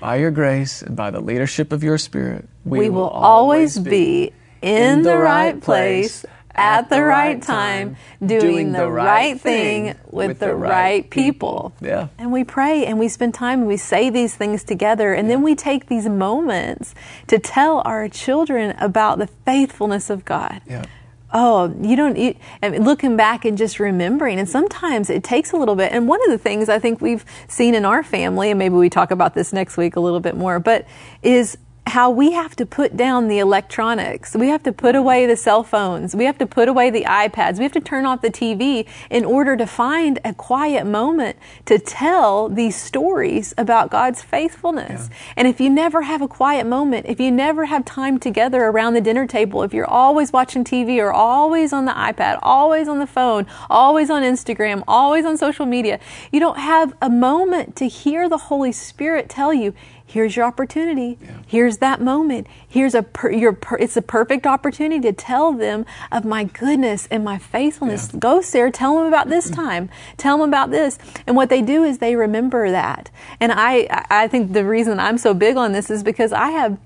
By 0.01 0.17
your 0.17 0.31
grace 0.31 0.81
and 0.81 0.95
by 0.95 1.11
the 1.11 1.21
leadership 1.21 1.71
of 1.71 1.83
your 1.83 1.97
spirit, 1.97 2.47
we, 2.65 2.79
we 2.79 2.89
will, 2.89 3.03
will, 3.03 3.09
always 3.09 3.77
be 3.77 4.33
in, 4.61 4.83
in 4.83 5.01
the, 5.03 5.11
the 5.11 5.17
right 5.17 5.59
place 5.59 6.25
at 6.59 6.89
the 6.89 7.01
right 7.01 7.41
time, 7.41 7.95
doing 8.23 8.71
the 8.71 8.89
right 8.89 9.39
thing 9.39 9.95
with 10.11 10.39
the 10.39 10.53
right 10.53 11.09
people. 11.09 11.73
Yeah. 11.81 12.09
And 12.17 12.31
we 12.31 12.43
pray 12.43 12.85
and 12.85 12.99
we 12.99 13.07
spend 13.07 13.33
time 13.33 13.59
and 13.59 13.67
we 13.67 13.77
say 13.77 14.09
these 14.09 14.35
things 14.35 14.63
together. 14.63 15.13
And 15.13 15.29
then 15.29 15.41
we 15.41 15.55
take 15.55 15.87
these 15.87 16.07
moments 16.07 16.93
to 17.27 17.39
tell 17.39 17.81
our 17.85 18.09
children 18.09 18.75
about 18.79 19.19
the 19.19 19.27
faithfulness 19.27 20.09
of 20.09 20.25
God. 20.25 20.61
Yeah. 20.67 20.85
Oh, 21.31 21.73
you 21.79 21.95
don't, 21.95 22.17
you, 22.17 22.35
I 22.63 22.69
mean, 22.69 22.83
looking 22.83 23.15
back 23.15 23.45
and 23.45 23.55
just 23.55 23.79
remembering. 23.79 24.39
And 24.39 24.49
sometimes 24.49 25.11
it 25.11 25.23
takes 25.23 25.51
a 25.51 25.57
little 25.57 25.75
bit. 25.75 25.91
And 25.91 26.07
one 26.07 26.23
of 26.23 26.31
the 26.31 26.39
things 26.39 26.69
I 26.69 26.79
think 26.79 27.01
we've 27.01 27.23
seen 27.47 27.75
in 27.75 27.85
our 27.85 28.01
family, 28.01 28.49
and 28.49 28.57
maybe 28.57 28.73
we 28.75 28.89
talk 28.89 29.11
about 29.11 29.35
this 29.35 29.53
next 29.53 29.77
week 29.77 29.95
a 29.95 29.99
little 29.99 30.19
bit 30.19 30.35
more, 30.35 30.59
but 30.59 30.87
is 31.21 31.57
how 31.89 32.09
we 32.09 32.31
have 32.31 32.55
to 32.55 32.65
put 32.65 32.95
down 32.95 33.27
the 33.27 33.39
electronics. 33.39 34.35
We 34.35 34.47
have 34.47 34.63
to 34.63 34.71
put 34.71 34.95
away 34.95 35.25
the 35.25 35.35
cell 35.35 35.63
phones. 35.63 36.15
We 36.15 36.25
have 36.25 36.37
to 36.37 36.45
put 36.45 36.69
away 36.69 36.89
the 36.89 37.03
iPads. 37.03 37.57
We 37.57 37.63
have 37.63 37.71
to 37.73 37.81
turn 37.81 38.05
off 38.05 38.21
the 38.21 38.29
TV 38.29 38.87
in 39.09 39.25
order 39.25 39.57
to 39.57 39.65
find 39.65 40.19
a 40.23 40.33
quiet 40.33 40.85
moment 40.85 41.37
to 41.65 41.79
tell 41.79 42.47
these 42.49 42.75
stories 42.75 43.53
about 43.57 43.89
God's 43.89 44.21
faithfulness. 44.21 45.09
Yeah. 45.09 45.17
And 45.37 45.47
if 45.47 45.59
you 45.59 45.69
never 45.69 46.03
have 46.03 46.21
a 46.21 46.27
quiet 46.27 46.65
moment, 46.65 47.07
if 47.07 47.19
you 47.19 47.31
never 47.31 47.65
have 47.65 47.85
time 47.85 48.19
together 48.19 48.63
around 48.63 48.93
the 48.93 49.01
dinner 49.01 49.27
table, 49.27 49.63
if 49.63 49.73
you're 49.73 49.89
always 49.89 50.31
watching 50.31 50.63
TV 50.63 50.97
or 50.97 51.11
always 51.11 51.73
on 51.73 51.85
the 51.85 51.91
iPad, 51.91 52.39
always 52.41 52.87
on 52.87 52.99
the 52.99 53.07
phone, 53.07 53.47
always 53.69 54.09
on 54.09 54.23
Instagram, 54.23 54.83
always 54.87 55.25
on 55.25 55.37
social 55.37 55.65
media, 55.65 55.99
you 56.31 56.39
don't 56.39 56.59
have 56.59 56.95
a 57.01 57.09
moment 57.09 57.75
to 57.77 57.87
hear 57.87 58.29
the 58.29 58.37
Holy 58.37 58.71
Spirit 58.71 59.29
tell 59.29 59.53
you, 59.53 59.73
here's 60.09 60.35
your 60.35 60.45
opportunity. 60.45 61.17
Yeah. 61.21 61.29
Here's 61.45 61.77
that 61.77 62.01
moment. 62.01 62.47
Here's 62.67 62.95
a 62.95 63.03
per, 63.03 63.31
your 63.31 63.53
per, 63.53 63.77
it's 63.77 63.95
a 63.95 64.01
perfect 64.01 64.47
opportunity 64.47 64.99
to 65.01 65.13
tell 65.13 65.53
them 65.53 65.85
of 66.11 66.25
my 66.25 66.45
goodness 66.45 67.07
and 67.11 67.23
my 67.23 67.37
faithfulness. 67.37 68.09
Yeah. 68.11 68.19
Go, 68.19 68.41
Sarah, 68.41 68.71
tell 68.71 68.97
them 68.97 69.05
about 69.05 69.29
this 69.29 69.49
time. 69.49 69.89
Tell 70.17 70.37
them 70.39 70.49
about 70.49 70.71
this. 70.71 70.97
And 71.27 71.35
what 71.35 71.49
they 71.49 71.61
do 71.61 71.83
is 71.83 71.99
they 71.99 72.15
remember 72.15 72.71
that. 72.71 73.11
And 73.39 73.51
I 73.51 74.05
I 74.09 74.27
think 74.27 74.53
the 74.53 74.65
reason 74.65 74.99
I'm 74.99 75.17
so 75.17 75.33
big 75.33 75.57
on 75.57 75.71
this 75.73 75.89
is 75.91 76.03
because 76.03 76.33
I 76.33 76.49
have 76.49 76.77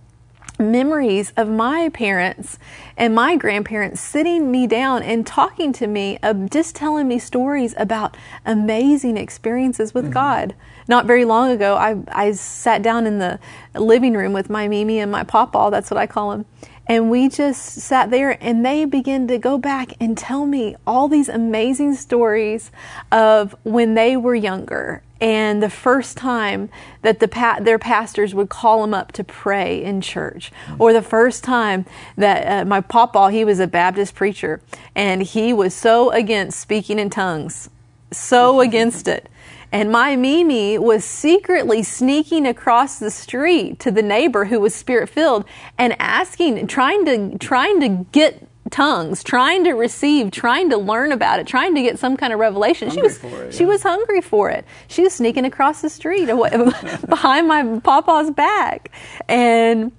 memories 0.60 1.34
of 1.36 1.50
my 1.50 1.90
parents 1.90 2.60
and 2.96 3.16
my 3.16 3.36
grandparents 3.36 4.02
sitting 4.02 4.52
me 4.52 4.68
down 4.68 5.04
and 5.04 5.26
talking 5.26 5.74
to 5.74 5.88
me, 5.88 6.20
of 6.22 6.50
just 6.50 6.76
telling 6.76 7.08
me 7.08 7.20
stories 7.20 7.74
about 7.78 8.16
amazing 8.46 9.18
experiences 9.18 9.94
with 9.94 10.06
mm-hmm. 10.06 10.14
God. 10.14 10.56
Not 10.88 11.06
very 11.06 11.26
long 11.26 11.50
ago, 11.50 11.76
I, 11.76 11.98
I 12.10 12.34
sat 12.34 12.82
down 12.82 13.08
in 13.08 13.20
the 13.20 13.40
living 13.74 14.14
room 14.14 14.34
with 14.34 14.50
my 14.50 14.68
Mimi 14.68 15.00
and 15.00 15.12
my 15.12 15.24
Papa, 15.24 15.70
that's 15.72 15.90
what 15.90 15.98
I 15.98 16.08
call 16.08 16.34
him, 16.34 16.46
and 16.88 17.10
we 17.10 17.30
just 17.30 17.63
sat 17.63 18.12
there 18.12 18.38
and 18.44 18.66
they 18.66 18.86
began 18.86 19.28
to 19.28 19.38
go 19.38 19.58
back 19.58 19.94
and 20.00 20.18
tell 20.18 20.46
me 20.46 20.75
all 20.86 21.08
these 21.08 21.30
amazing 21.30 21.96
stories 21.96 22.72
of 23.12 23.56
when 23.63 23.94
they 23.94 24.18
were 24.18 24.36
younger 24.36 25.02
and 25.24 25.63
the 25.63 25.70
first 25.70 26.18
time 26.18 26.70
that 27.02 27.22
the 27.22 27.30
pa- 27.30 27.60
their 27.62 27.80
pastors 27.80 28.36
would 28.36 28.50
call 28.50 28.82
them 28.82 28.94
up 28.94 29.13
to 29.13 29.24
pray 29.24 29.82
in 29.82 30.02
church, 30.02 30.52
or 30.78 30.92
the 30.92 31.02
first 31.02 31.46
time 31.46 31.86
that 32.18 32.46
uh, 32.46 32.66
my 32.66 32.82
papa 32.82 33.32
he 33.32 33.46
was 33.46 33.62
a 33.62 33.68
Baptist 33.68 34.16
preacher 34.16 34.60
and 34.96 35.24
he 35.24 35.54
was 35.54 35.74
so 35.74 36.12
against 36.12 36.60
speaking 36.60 37.00
in 37.00 37.10
tongues, 37.10 37.70
so 38.12 38.60
against 38.60 39.08
it. 39.08 39.30
And 39.74 39.92
my 39.92 40.15
Mimi 40.15 40.77
was 40.77 41.03
secretly 41.03 41.82
sneaking 41.82 42.46
across 42.46 43.00
the 43.00 43.10
street 43.10 43.80
to 43.80 43.89
the 43.89 44.03
neighbor 44.03 44.46
who 44.46 44.60
was 44.60 44.75
spirit 44.75 45.10
filled 45.10 45.46
and 45.80 45.96
asking, 46.00 46.68
trying 46.68 47.03
to, 47.06 47.39
trying 47.39 47.80
to 47.80 48.06
get 48.12 48.48
tongues, 48.70 49.24
trying 49.24 49.63
to 49.63 49.74
receive, 49.74 50.30
trying 50.30 50.70
to 50.70 50.77
learn 50.77 51.12
about 51.12 51.39
it, 51.39 51.48
trying 51.48 51.74
to 51.74 51.82
get 51.82 51.98
some 51.98 52.15
kind 52.15 52.32
of 52.32 52.38
revelation. 52.39 52.89
Hungry 52.89 53.01
she 53.01 53.03
was 53.03 53.24
it, 53.24 53.46
yeah. 53.46 53.51
she 53.58 53.65
was 53.65 53.82
hungry 53.82 54.22
for 54.22 54.51
it. 54.51 54.63
She 54.88 55.01
was 55.01 55.13
sneaking 55.13 55.44
across 55.44 55.82
the 55.82 55.89
street 55.89 56.25
behind 57.10 57.48
my 57.48 57.80
papa's 57.80 58.30
back, 58.30 58.92
and 59.27 59.92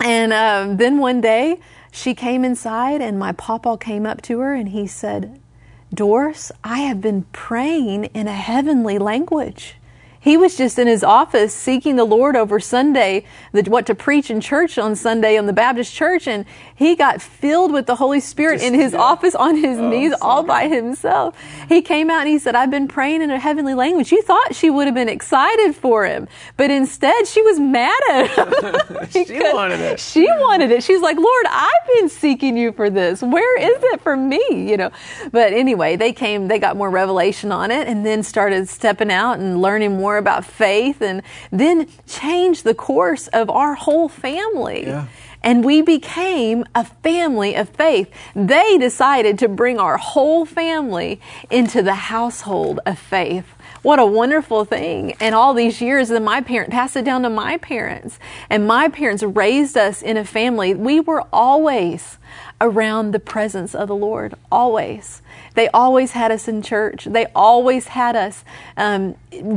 and 0.00 0.32
um, 0.32 0.78
then 0.78 0.98
one 0.98 1.20
day 1.20 1.60
she 1.92 2.14
came 2.14 2.46
inside, 2.46 3.02
and 3.02 3.18
my 3.18 3.32
papa 3.32 3.76
came 3.78 4.06
up 4.06 4.22
to 4.22 4.38
her, 4.40 4.54
and 4.54 4.70
he 4.70 4.86
said, 4.86 5.41
Doris, 5.94 6.50
I 6.64 6.78
have 6.78 7.02
been 7.02 7.26
praying 7.32 8.06
in 8.06 8.26
a 8.26 8.32
heavenly 8.32 8.98
language. 8.98 9.76
He 10.22 10.36
was 10.36 10.56
just 10.56 10.78
in 10.78 10.86
his 10.86 11.02
office 11.02 11.52
seeking 11.52 11.96
the 11.96 12.04
Lord 12.04 12.36
over 12.36 12.60
Sunday, 12.60 13.24
the, 13.50 13.62
what 13.62 13.86
to 13.86 13.94
preach 13.94 14.30
in 14.30 14.40
church 14.40 14.78
on 14.78 14.94
Sunday 14.94 15.36
on 15.36 15.46
the 15.46 15.52
Baptist 15.52 15.92
church, 15.92 16.28
and 16.28 16.44
he 16.72 16.94
got 16.94 17.20
filled 17.20 17.72
with 17.72 17.86
the 17.86 17.96
Holy 17.96 18.20
Spirit 18.20 18.60
just, 18.60 18.66
in 18.66 18.74
his 18.74 18.92
yeah. 18.92 19.00
office 19.00 19.34
on 19.34 19.56
his 19.56 19.78
oh, 19.78 19.90
knees 19.90 20.14
all 20.22 20.44
by 20.44 20.68
himself. 20.68 21.36
He 21.68 21.82
came 21.82 22.08
out 22.08 22.20
and 22.20 22.28
he 22.28 22.38
said, 22.38 22.54
I've 22.54 22.70
been 22.70 22.86
praying 22.86 23.22
in 23.22 23.32
a 23.32 23.38
heavenly 23.38 23.74
language. 23.74 24.12
You 24.12 24.22
thought 24.22 24.54
she 24.54 24.70
would 24.70 24.86
have 24.86 24.94
been 24.94 25.08
excited 25.08 25.74
for 25.74 26.06
him, 26.06 26.28
but 26.56 26.70
instead 26.70 27.26
she 27.26 27.42
was 27.42 27.58
mad 27.58 28.00
at 28.12 28.30
him. 28.30 29.08
she 29.10 29.40
wanted 29.40 29.80
it. 29.80 29.98
She 29.98 30.24
wanted 30.24 30.70
it. 30.70 30.84
She's 30.84 31.00
like, 31.00 31.16
Lord, 31.16 31.46
I've 31.50 31.88
been 31.96 32.08
seeking 32.08 32.56
you 32.56 32.70
for 32.70 32.90
this. 32.90 33.22
Where 33.22 33.58
is 33.58 33.82
it 33.92 34.00
for 34.00 34.16
me? 34.16 34.70
You 34.70 34.76
know, 34.76 34.90
but 35.32 35.52
anyway, 35.52 35.96
they 35.96 36.12
came, 36.12 36.46
they 36.46 36.60
got 36.60 36.76
more 36.76 36.90
revelation 36.90 37.50
on 37.50 37.72
it 37.72 37.88
and 37.88 38.06
then 38.06 38.22
started 38.22 38.68
stepping 38.68 39.10
out 39.10 39.40
and 39.40 39.60
learning 39.60 39.96
more 39.96 40.11
more 40.12 40.18
about 40.18 40.44
faith 40.44 41.00
and 41.00 41.22
then 41.50 41.88
change 42.06 42.64
the 42.64 42.74
course 42.74 43.28
of 43.28 43.48
our 43.48 43.74
whole 43.74 44.10
family. 44.10 44.84
Yeah. 44.84 45.06
And 45.42 45.64
we 45.64 45.80
became 45.80 46.64
a 46.74 46.84
family 46.84 47.56
of 47.56 47.70
faith. 47.70 48.10
They 48.36 48.76
decided 48.78 49.38
to 49.38 49.48
bring 49.48 49.78
our 49.78 49.96
whole 49.96 50.44
family 50.44 51.18
into 51.50 51.82
the 51.82 51.94
household 51.94 52.78
of 52.84 52.98
faith. 52.98 53.46
What 53.80 53.98
a 53.98 54.06
wonderful 54.06 54.66
thing. 54.66 55.14
And 55.18 55.34
all 55.34 55.54
these 55.54 55.80
years, 55.80 56.10
then 56.10 56.24
my 56.24 56.42
parents 56.42 56.72
passed 56.72 56.96
it 56.96 57.04
down 57.04 57.22
to 57.22 57.30
my 57.30 57.56
parents. 57.56 58.18
And 58.50 58.66
my 58.66 58.88
parents 58.88 59.22
raised 59.22 59.76
us 59.76 60.02
in 60.02 60.16
a 60.18 60.24
family. 60.24 60.74
We 60.74 61.00
were 61.00 61.24
always 61.32 62.18
around 62.60 63.12
the 63.12 63.18
presence 63.18 63.74
of 63.74 63.88
the 63.88 63.96
Lord, 63.96 64.34
always. 64.52 65.21
They 65.54 65.68
always 65.68 66.12
had 66.12 66.30
us 66.30 66.48
in 66.48 66.62
church. 66.62 67.04
They 67.04 67.26
always 67.34 67.88
had 67.88 68.16
us 68.16 68.44
um, 68.76 69.14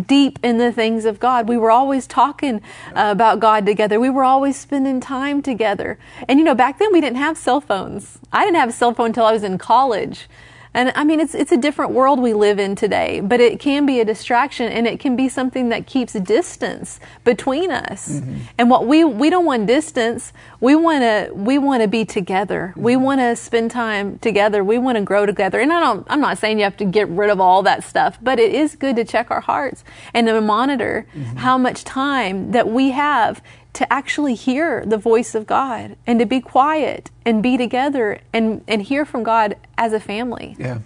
deep 0.08 0.40
in 0.44 0.58
the 0.58 0.72
things 0.72 1.06
of 1.06 1.20
God. 1.20 1.48
We 1.48 1.58
were 1.58 1.72
always 1.72 2.08
talking 2.08 2.62
uh, 2.96 3.10
about 3.12 3.40
God 3.40 3.66
together. 3.66 4.00
We 4.00 4.10
were 4.10 4.24
always 4.24 4.60
spending 4.60 5.00
time 5.00 5.42
together. 5.42 5.98
And 6.28 6.40
you 6.40 6.46
know, 6.46 6.56
back 6.56 6.80
then 6.80 6.92
we 6.92 7.02
didn't 7.02 7.18
have 7.18 7.38
cell 7.38 7.62
phones. 7.62 8.20
I 8.32 8.44
didn't 8.44 8.58
have 8.58 8.70
a 8.70 8.74
cell 8.74 8.94
phone 8.94 9.08
until 9.08 9.26
I 9.26 9.32
was 9.32 9.44
in 9.44 9.58
college. 9.58 10.28
And 10.76 10.92
I 10.94 11.06
mean, 11.06 11.22
it's, 11.22 11.34
it's 11.34 11.54
a 11.54 11.58
different 11.58 11.94
world 11.94 12.20
we 12.20 12.34
live 12.34 12.60
in 12.60 12.76
today, 12.76 13.22
but 13.22 13.40
it 13.40 13.62
can 13.62 13.86
be 13.86 14.02
a 14.02 14.06
distraction 14.06 14.70
and 14.70 14.86
it 14.86 15.00
can 15.00 15.16
be 15.16 15.30
something 15.30 15.70
that 15.70 15.88
keeps 15.88 16.14
distance 16.14 17.00
between 17.24 17.72
us. 17.72 18.10
Mm-hmm. 18.10 18.40
And 18.58 18.70
what 18.70 18.86
we, 18.86 19.06
we 19.06 19.30
don't 19.30 19.46
want 19.46 19.68
distance. 19.68 20.34
We 20.60 20.76
want 20.76 21.02
to, 21.02 21.32
we 21.34 21.58
want 21.60 21.82
to 21.82 21.88
be 21.88 22.04
together. 22.04 22.72
Mm-hmm. 22.72 22.84
We 22.84 22.98
want 22.98 23.22
to 23.22 23.38
spend 23.38 23.72
time 23.72 24.20
together. 24.20 24.66
We 24.66 24.78
want 24.78 24.98
to 24.98 25.04
grow 25.04 25.26
together. 25.26 25.62
And 25.62 25.72
I 25.72 25.80
don't, 25.80 26.06
I'm 26.10 26.20
not 26.20 26.38
saying 26.40 26.58
you 26.58 26.66
have 26.66 26.78
to 26.78 26.86
get 26.86 27.08
rid 27.08 27.30
of 27.30 27.40
all 27.40 27.64
that 27.64 27.86
stuff, 27.86 28.18
but 28.22 28.38
it 28.38 28.54
is 28.54 28.76
good 28.76 28.98
to 28.98 29.06
check 29.06 29.32
our 29.32 29.42
hearts 29.42 29.86
and 30.14 30.28
to 30.28 30.42
monitor 30.42 31.08
mm-hmm. 31.16 31.38
how 31.38 31.58
much 31.58 31.86
time 31.86 32.52
that 32.52 32.68
we 32.68 32.92
have 32.92 33.42
to 33.76 33.92
actually 33.92 34.36
hear 34.36 34.86
the 34.86 34.98
voice 34.98 35.36
of 35.36 35.46
God 35.46 35.98
and 36.08 36.20
to 36.20 36.26
be 36.26 36.40
quiet 36.40 37.12
and 37.26 37.44
be 37.44 37.58
together 37.58 38.20
and, 38.34 38.64
and 38.68 38.82
hear 38.82 39.06
from 39.06 39.24
God 39.24 39.58
as 39.78 39.94
a 39.94 40.00
family. 40.00 40.56
Yeah. 40.58 40.80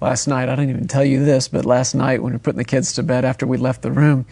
Last 0.00 0.26
night, 0.26 0.50
I 0.50 0.56
didn't 0.56 0.70
even 0.70 0.88
tell 0.88 1.04
you 1.04 1.24
this, 1.24 1.48
but 1.48 1.64
last 1.64 1.94
night 1.94 2.22
when 2.22 2.32
we 2.32 2.36
were 2.36 2.40
putting 2.40 2.58
the 2.58 2.64
kids 2.64 2.92
to 2.94 3.02
bed 3.02 3.24
after 3.24 3.46
we 3.46 3.56
left 3.56 3.80
the 3.80 3.90
room, 3.90 4.26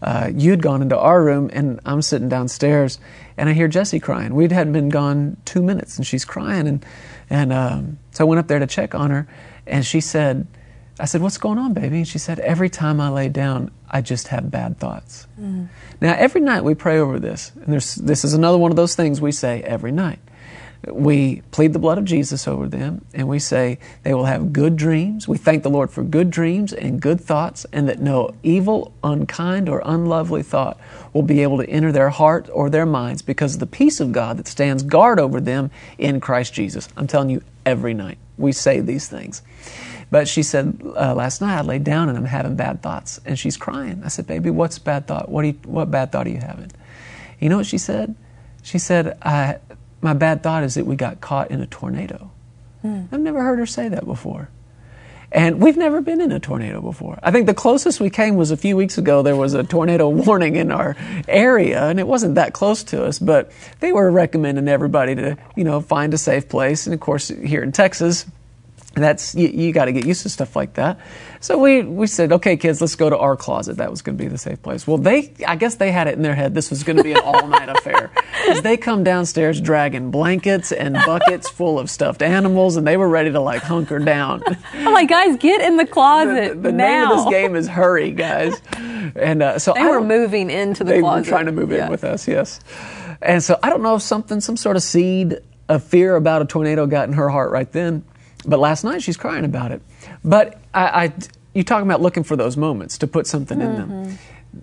uh, 0.00 0.30
you'd 0.34 0.62
gone 0.62 0.80
into 0.80 0.98
our 0.98 1.22
room 1.22 1.50
and 1.52 1.78
I'm 1.84 2.00
sitting 2.00 2.30
downstairs 2.30 2.98
and 3.36 3.48
I 3.48 3.52
hear 3.52 3.68
Jessie 3.68 4.00
crying. 4.00 4.34
We'd 4.34 4.52
hadn't 4.52 4.72
been 4.72 4.88
gone 4.88 5.36
two 5.44 5.62
minutes 5.62 5.98
and 5.98 6.06
she's 6.06 6.24
crying. 6.24 6.66
And, 6.66 6.86
and 7.28 7.52
um, 7.52 7.98
so 8.12 8.24
I 8.24 8.28
went 8.28 8.38
up 8.38 8.48
there 8.48 8.58
to 8.58 8.66
check 8.66 8.94
on 8.94 9.10
her 9.10 9.28
and 9.66 9.84
she 9.84 10.00
said, 10.00 10.46
I 10.98 11.04
said, 11.04 11.20
What's 11.20 11.38
going 11.38 11.58
on, 11.58 11.74
baby? 11.74 11.98
And 11.98 12.08
she 12.08 12.18
said, 12.18 12.38
Every 12.40 12.70
time 12.70 13.00
I 13.00 13.10
lay 13.10 13.28
down, 13.28 13.70
I 13.90 14.00
just 14.00 14.28
have 14.28 14.50
bad 14.50 14.78
thoughts. 14.78 15.26
Mm. 15.40 15.68
Now, 16.00 16.14
every 16.14 16.40
night 16.40 16.62
we 16.62 16.74
pray 16.74 16.98
over 16.98 17.18
this, 17.18 17.52
and 17.64 17.74
this 17.74 18.24
is 18.24 18.34
another 18.34 18.58
one 18.58 18.70
of 18.70 18.76
those 18.76 18.94
things 18.94 19.20
we 19.20 19.32
say 19.32 19.62
every 19.62 19.92
night. 19.92 20.20
We 20.88 21.42
plead 21.50 21.74
the 21.74 21.78
blood 21.78 21.98
of 21.98 22.06
Jesus 22.06 22.48
over 22.48 22.66
them, 22.66 23.04
and 23.12 23.28
we 23.28 23.38
say 23.38 23.78
they 24.02 24.14
will 24.14 24.24
have 24.24 24.52
good 24.52 24.76
dreams. 24.76 25.28
We 25.28 25.36
thank 25.36 25.62
the 25.62 25.68
Lord 25.68 25.90
for 25.90 26.02
good 26.02 26.30
dreams 26.30 26.72
and 26.72 27.02
good 27.02 27.20
thoughts, 27.20 27.66
and 27.70 27.86
that 27.88 28.00
no 28.00 28.34
evil, 28.42 28.94
unkind, 29.04 29.68
or 29.68 29.82
unlovely 29.84 30.42
thought 30.42 30.78
will 31.12 31.22
be 31.22 31.42
able 31.42 31.58
to 31.58 31.68
enter 31.68 31.92
their 31.92 32.08
heart 32.08 32.48
or 32.50 32.70
their 32.70 32.86
minds 32.86 33.20
because 33.20 33.54
of 33.54 33.60
the 33.60 33.66
peace 33.66 34.00
of 34.00 34.12
God 34.12 34.38
that 34.38 34.48
stands 34.48 34.82
guard 34.82 35.20
over 35.20 35.38
them 35.38 35.70
in 35.98 36.18
Christ 36.18 36.54
Jesus. 36.54 36.88
I'm 36.96 37.06
telling 37.06 37.28
you, 37.28 37.42
every 37.66 37.92
night 37.92 38.16
we 38.38 38.52
say 38.52 38.80
these 38.80 39.06
things. 39.06 39.42
But 40.10 40.26
she 40.26 40.42
said, 40.42 40.80
uh, 40.84 41.14
last 41.14 41.40
night 41.40 41.58
I 41.58 41.60
laid 41.62 41.84
down 41.84 42.08
and 42.08 42.18
I'm 42.18 42.24
having 42.24 42.56
bad 42.56 42.82
thoughts. 42.82 43.20
And 43.24 43.38
she's 43.38 43.56
crying. 43.56 44.02
I 44.04 44.08
said, 44.08 44.26
baby, 44.26 44.50
what's 44.50 44.78
bad 44.78 45.06
thought? 45.06 45.28
What, 45.28 45.44
you, 45.46 45.52
what 45.64 45.90
bad 45.90 46.10
thought 46.10 46.26
are 46.26 46.30
you 46.30 46.38
having? 46.38 46.72
You 47.38 47.48
know 47.48 47.56
what 47.56 47.66
she 47.66 47.78
said? 47.78 48.14
She 48.62 48.78
said, 48.78 49.16
my 50.02 50.12
bad 50.12 50.42
thought 50.42 50.64
is 50.64 50.74
that 50.74 50.86
we 50.86 50.96
got 50.96 51.20
caught 51.20 51.50
in 51.50 51.60
a 51.60 51.66
tornado. 51.66 52.30
I've 53.12 53.20
never 53.20 53.42
heard 53.42 53.58
her 53.58 53.66
say 53.66 53.88
that 53.88 54.04
before. 54.04 54.48
And 55.32 55.60
we've 55.60 55.76
never 55.76 56.00
been 56.00 56.20
in 56.20 56.32
a 56.32 56.40
tornado 56.40 56.80
before. 56.80 57.18
I 57.22 57.30
think 57.30 57.46
the 57.46 57.54
closest 57.54 58.00
we 58.00 58.10
came 58.10 58.34
was 58.34 58.50
a 58.50 58.56
few 58.56 58.76
weeks 58.76 58.98
ago. 58.98 59.22
There 59.22 59.36
was 59.36 59.54
a 59.54 59.62
tornado 59.62 60.08
warning 60.08 60.56
in 60.56 60.72
our 60.72 60.96
area, 61.28 61.84
and 61.84 62.00
it 62.00 62.06
wasn't 62.06 62.34
that 62.34 62.52
close 62.52 62.82
to 62.84 63.04
us, 63.04 63.20
but 63.20 63.52
they 63.78 63.92
were 63.92 64.10
recommending 64.10 64.66
everybody 64.66 65.14
to, 65.14 65.36
you 65.54 65.62
know, 65.62 65.80
find 65.80 66.12
a 66.14 66.18
safe 66.18 66.48
place. 66.48 66.86
And 66.86 66.94
of 66.94 67.00
course, 67.00 67.28
here 67.28 67.62
in 67.62 67.70
Texas, 67.70 68.26
that's 68.94 69.34
you, 69.36 69.48
you 69.48 69.72
got 69.72 69.84
to 69.84 69.92
get 69.92 70.04
used 70.04 70.22
to 70.22 70.28
stuff 70.28 70.56
like 70.56 70.74
that. 70.74 70.98
So 71.40 71.56
we 71.58 71.82
we 71.82 72.06
said, 72.08 72.32
okay, 72.32 72.56
kids, 72.56 72.80
let's 72.80 72.96
go 72.96 73.08
to 73.08 73.16
our 73.16 73.36
closet. 73.36 73.76
That 73.76 73.90
was 73.90 74.02
going 74.02 74.18
to 74.18 74.22
be 74.24 74.28
the 74.28 74.36
safe 74.36 74.60
place. 74.62 74.86
Well, 74.86 74.98
they 74.98 75.32
I 75.46 75.54
guess 75.56 75.76
they 75.76 75.92
had 75.92 76.08
it 76.08 76.14
in 76.14 76.22
their 76.22 76.34
head 76.34 76.54
this 76.54 76.70
was 76.70 76.82
going 76.82 76.96
to 76.96 77.02
be 77.04 77.12
an 77.12 77.20
all 77.24 77.46
night 77.46 77.68
affair. 77.68 78.10
As 78.48 78.62
they 78.62 78.76
come 78.76 79.04
downstairs 79.04 79.60
dragging 79.60 80.10
blankets 80.10 80.72
and 80.72 80.94
buckets 81.06 81.48
full 81.48 81.78
of 81.78 81.88
stuffed 81.88 82.20
animals, 82.22 82.76
and 82.76 82.86
they 82.86 82.96
were 82.96 83.08
ready 83.08 83.30
to 83.30 83.40
like 83.40 83.62
hunker 83.62 83.98
down. 84.00 84.42
I'm 84.74 84.92
like, 84.92 85.08
guys, 85.08 85.36
get 85.36 85.60
in 85.60 85.76
the 85.76 85.86
closet 85.86 86.54
the, 86.56 86.60
the 86.70 86.72
now. 86.72 86.86
name 87.08 87.10
of 87.18 87.24
this 87.24 87.32
game 87.32 87.54
is 87.54 87.68
hurry, 87.68 88.10
guys. 88.10 88.60
And 89.14 89.42
uh, 89.42 89.58
so 89.58 89.72
they 89.74 89.80
I 89.82 89.88
were 89.88 90.00
moving 90.00 90.50
into 90.50 90.82
the 90.84 90.92
they 90.94 91.00
closet. 91.00 91.26
were 91.26 91.30
trying 91.30 91.46
to 91.46 91.52
move 91.52 91.70
Yeah. 91.70 91.84
in 91.86 91.90
with 91.90 92.02
us, 92.04 92.26
yes. 92.26 92.60
And 93.22 93.42
so 93.42 93.58
I 93.62 93.70
don't 93.70 93.82
know 93.82 93.94
if 93.96 94.02
something, 94.02 94.40
some 94.40 94.56
sort 94.56 94.76
of 94.76 94.82
seed 94.82 95.38
of 95.68 95.84
fear 95.84 96.16
about 96.16 96.42
a 96.42 96.44
tornado 96.46 96.86
got 96.86 97.08
in 97.08 97.14
her 97.14 97.28
heart 97.28 97.50
right 97.52 97.70
then. 97.70 98.04
But 98.46 98.58
last 98.58 98.84
night 98.84 99.02
she's 99.02 99.16
crying 99.16 99.44
about 99.44 99.72
it. 99.72 99.82
But 100.24 100.60
I, 100.72 101.04
I 101.04 101.12
you 101.54 101.64
talking 101.64 101.86
about 101.86 102.00
looking 102.00 102.22
for 102.22 102.36
those 102.36 102.56
moments 102.56 102.98
to 102.98 103.06
put 103.06 103.26
something 103.26 103.60
in 103.60 103.74
them. 103.74 104.18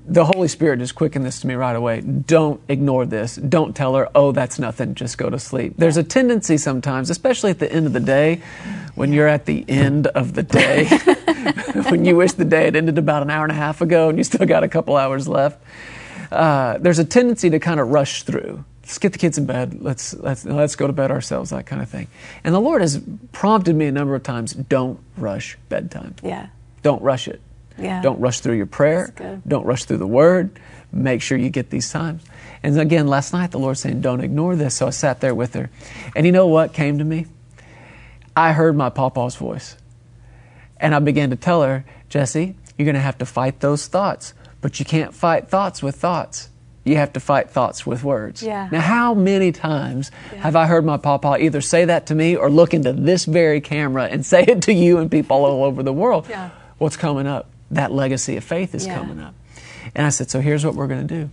The 0.06 0.26
Holy 0.26 0.50
Spirit 0.50 0.80
just 0.80 0.96
quickened 0.96 1.26
this 1.26 1.40
to 1.42 1.48
me 1.48 1.54
right 1.54 1.76
away. 1.76 2.02
Don't 2.02 2.62
ignore 2.68 3.06
this. 3.06 3.38
Don't 3.38 3.74
tell 3.74 3.96
her, 3.96 4.10
oh, 4.16 4.34
that's 4.34 4.60
nothing. 4.60 4.96
Just 4.96 5.18
go 5.18 5.30
to 5.30 5.40
sleep. 5.40 5.76
There's 5.78 5.96
a 5.96 6.04
tendency 6.04 6.58
sometimes, 6.58 7.10
especially 7.10 7.52
at 7.52 7.60
the 7.60 7.72
end 7.72 7.88
of 7.88 7.94
the 7.94 8.02
day, 8.02 8.42
when 8.96 9.14
you're 9.14 9.30
at 9.30 9.46
the 9.46 9.64
end 9.70 10.08
of 10.08 10.34
the 10.34 10.44
day, 10.44 10.88
when 11.90 12.04
you 12.04 12.18
wish 12.18 12.34
the 12.34 12.46
day 12.46 12.66
had 12.66 12.76
ended 12.76 12.98
about 12.98 13.22
an 13.22 13.30
hour 13.30 13.44
and 13.44 13.52
a 13.52 13.56
half 13.56 13.80
ago 13.80 14.10
and 14.10 14.18
you 14.18 14.26
still 14.26 14.46
got 14.46 14.64
a 14.64 14.68
couple 14.68 14.98
hours 14.98 15.28
left 15.28 15.62
uh, 16.32 16.78
there's 16.80 17.00
a 17.00 17.06
tendency 17.06 17.50
to 17.50 17.60
kind 17.60 17.80
of 17.80 17.90
rush 17.90 18.24
through. 18.24 18.64
Let's 18.88 19.00
get 19.00 19.12
the 19.12 19.20
kids 19.20 19.38
in 19.38 19.46
bed. 19.46 19.82
Let's 19.82 20.14
let's 20.14 20.46
let's 20.46 20.78
go 20.78 20.88
to 20.88 20.94
bed 20.94 21.12
ourselves. 21.12 21.50
That 21.50 21.66
kind 21.66 21.82
of 21.82 21.90
thing. 21.90 22.08
And 22.46 22.56
the 22.56 22.62
Lord 22.62 22.80
has 22.80 23.02
prompted 23.34 23.76
me 23.76 23.86
a 23.88 23.92
number 23.92 24.16
of 24.16 24.24
times: 24.24 24.54
don't 24.54 24.98
rush 25.18 25.58
bedtime. 25.68 26.16
Yeah. 26.24 26.48
Don't 26.84 27.02
rush 27.02 27.28
it. 27.28 27.42
Yeah. 27.78 28.02
Don't 28.02 28.18
rush 28.22 28.40
through 28.40 28.56
your 28.56 28.66
prayer. 28.66 29.42
Don't 29.46 29.66
rush 29.66 29.84
through 29.84 29.98
the 29.98 30.08
Word. 30.08 30.58
Make 30.94 31.22
sure 31.22 31.38
you 31.38 31.50
get 31.50 31.70
these 31.70 31.92
times. 31.92 32.24
And 32.64 32.80
again, 32.80 33.08
last 33.08 33.34
night 33.34 33.52
the 33.52 33.60
Lord 33.60 33.78
saying, 33.78 34.00
"Don't 34.00 34.22
ignore 34.22 34.56
this." 34.56 34.76
So 34.76 34.88
I 34.88 34.92
sat 34.92 35.20
there 35.20 35.36
with 35.36 35.54
her, 35.56 35.70
and 36.16 36.26
you 36.26 36.32
know 36.32 36.48
what 36.48 36.72
came 36.72 36.98
to 37.00 37.04
me? 37.04 37.26
I 38.38 38.54
heard 38.54 38.78
my 38.78 38.90
papa's 38.90 39.36
voice. 39.36 39.76
And 40.80 40.96
I 40.96 41.00
began 41.00 41.32
to 41.32 41.36
tell 41.36 41.62
her, 41.64 41.84
Jesse, 42.08 42.56
you're 42.78 42.86
going 42.86 42.96
to 42.96 43.02
have 43.02 43.18
to 43.18 43.26
fight 43.26 43.60
those 43.60 43.88
thoughts, 43.88 44.34
but 44.62 44.80
you 44.80 44.86
can't 44.86 45.14
fight 45.14 45.50
thoughts 45.50 45.84
with 45.84 45.96
thoughts. 45.96 46.50
You 46.88 46.96
have 46.98 47.14
to 47.14 47.20
fight 47.20 47.50
thoughts 47.50 47.86
with 47.86 48.04
words. 48.04 48.42
Yeah. 48.42 48.70
Now, 48.72 48.82
how 48.82 49.14
many 49.14 49.52
times 49.52 50.10
have 50.38 50.56
I 50.56 50.66
heard 50.68 50.86
my 50.86 50.98
papa 50.98 51.38
either 51.40 51.62
say 51.62 51.86
that 51.86 52.08
to 52.08 52.16
me 52.16 52.36
or 52.36 52.50
look 52.50 52.74
into 52.74 52.94
this 52.94 53.26
very 53.26 53.62
camera 53.62 54.06
and 54.06 54.26
say 54.34 54.44
it 54.44 54.62
to 54.64 54.74
you 54.74 54.98
and 55.00 55.12
people 55.12 55.38
all 55.46 55.64
over 55.64 55.84
the 55.84 55.94
world? 55.94 56.28
Yeah. 56.30 56.50
What's 56.78 56.98
coming 56.98 57.28
up? 57.28 57.50
That 57.72 57.92
legacy 57.92 58.38
of 58.38 58.44
faith 58.44 58.74
is 58.74 58.86
Yeah. 58.88 58.98
coming 58.98 59.20
up. 59.20 59.34
And 59.96 60.06
I 60.06 60.10
said, 60.10 60.30
so 60.30 60.40
here's 60.42 60.66
what 60.66 60.76
we're 60.76 60.88
going 60.88 61.08
to 61.08 61.14
do. 61.24 61.30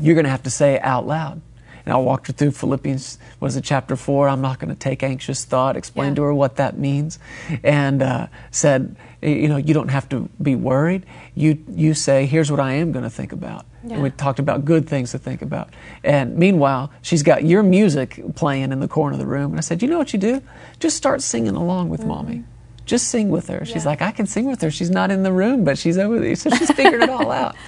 You're 0.00 0.14
going 0.14 0.24
to 0.24 0.30
have 0.30 0.44
to 0.44 0.50
say 0.50 0.74
it 0.76 0.84
out 0.84 1.06
loud. 1.06 1.40
And 1.84 1.94
I 1.94 1.96
walked 1.96 2.26
her 2.26 2.32
through 2.34 2.50
Philippians, 2.52 3.18
was 3.40 3.56
it 3.56 3.64
chapter 3.64 3.96
four? 3.96 4.28
I'm 4.28 4.42
not 4.42 4.58
going 4.58 4.68
to 4.68 4.78
take 4.78 5.02
anxious 5.02 5.44
thought, 5.44 5.76
explain 5.76 6.10
Yeah. 6.10 6.14
to 6.16 6.22
her 6.24 6.34
what 6.34 6.56
that 6.56 6.78
means, 6.78 7.18
and 7.64 8.02
uh, 8.02 8.26
said, 8.50 8.96
you 9.22 9.48
know, 9.48 9.56
you 9.56 9.72
don't 9.74 9.88
have 9.88 10.08
to 10.10 10.28
be 10.40 10.54
worried. 10.54 11.04
You, 11.34 11.58
you 11.68 11.94
say, 11.94 12.26
here's 12.26 12.50
what 12.50 12.60
I 12.60 12.74
am 12.74 12.92
going 12.92 13.02
to 13.02 13.10
think 13.10 13.32
about. 13.32 13.64
And 13.82 14.02
we 14.02 14.10
talked 14.10 14.38
about 14.38 14.64
good 14.64 14.88
things 14.88 15.12
to 15.12 15.18
think 15.18 15.40
about. 15.42 15.70
And 16.04 16.36
meanwhile, 16.36 16.90
she's 17.02 17.22
got 17.22 17.44
your 17.44 17.62
music 17.62 18.20
playing 18.34 18.72
in 18.72 18.80
the 18.80 18.88
corner 18.88 19.14
of 19.14 19.18
the 19.18 19.26
room. 19.26 19.52
And 19.52 19.58
I 19.58 19.62
said, 19.62 19.80
you 19.82 19.88
know 19.88 19.98
what 19.98 20.12
you 20.12 20.18
do? 20.18 20.42
Just 20.80 20.96
start 20.96 21.22
singing 21.22 21.56
along 21.56 21.88
with 21.88 22.04
mommy. 22.04 22.44
Just 22.84 23.08
sing 23.08 23.28
with 23.30 23.48
her. 23.48 23.64
She's 23.64 23.68
Mm-hmm. 23.70 23.78
Yeah. 23.80 23.88
like, 23.90 24.02
I 24.02 24.10
can 24.10 24.26
sing 24.26 24.46
with 24.46 24.60
her. 24.62 24.70
She's 24.70 24.90
not 24.90 25.10
in 25.10 25.22
the 25.22 25.32
room, 25.32 25.64
but 25.64 25.78
she's 25.78 25.96
over 25.96 26.18
there. 26.20 26.34
So 26.34 26.50
she's 26.50 26.70
figured 26.72 27.02
it 27.02 27.08
all 27.10 27.30
out. 27.30 27.56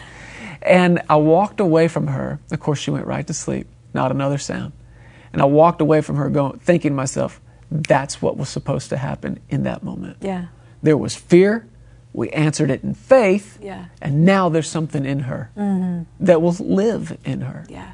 And 0.65 1.03
I 1.11 1.17
walked 1.17 1.59
away 1.59 1.89
from 1.89 2.07
her. 2.07 2.39
Of 2.53 2.61
course, 2.61 2.79
she 2.79 2.93
went 2.93 3.05
right 3.07 3.27
to 3.27 3.35
sleep. 3.35 3.67
Not 3.95 4.13
another 4.13 4.39
sound. 4.39 4.73
And 5.33 5.43
I 5.43 5.45
walked 5.45 5.81
away 5.81 6.03
from 6.03 6.15
her 6.17 6.31
going, 6.31 6.61
thinking 6.61 6.93
to 6.93 6.95
myself, 6.95 7.41
that's 7.69 8.23
what 8.23 8.37
was 8.37 8.49
supposed 8.49 8.89
to 8.91 8.97
happen 8.97 9.41
in 9.49 9.65
that 9.65 9.83
moment. 9.83 10.19
Yeah. 10.21 10.47
There 10.81 10.97
was 10.97 11.17
fear. 11.17 11.67
We 12.13 12.29
answered 12.31 12.71
it 12.71 12.83
in 12.83 12.95
faith. 12.95 13.59
Yeah. 13.63 13.87
And 14.01 14.25
now 14.25 14.49
there's 14.49 14.69
something 14.69 15.05
in 15.05 15.21
her 15.21 15.51
mm-hmm. 15.57 16.03
that 16.25 16.43
will 16.43 16.53
live 16.53 17.17
in 17.25 17.41
her. 17.43 17.65
Yeah. 17.69 17.93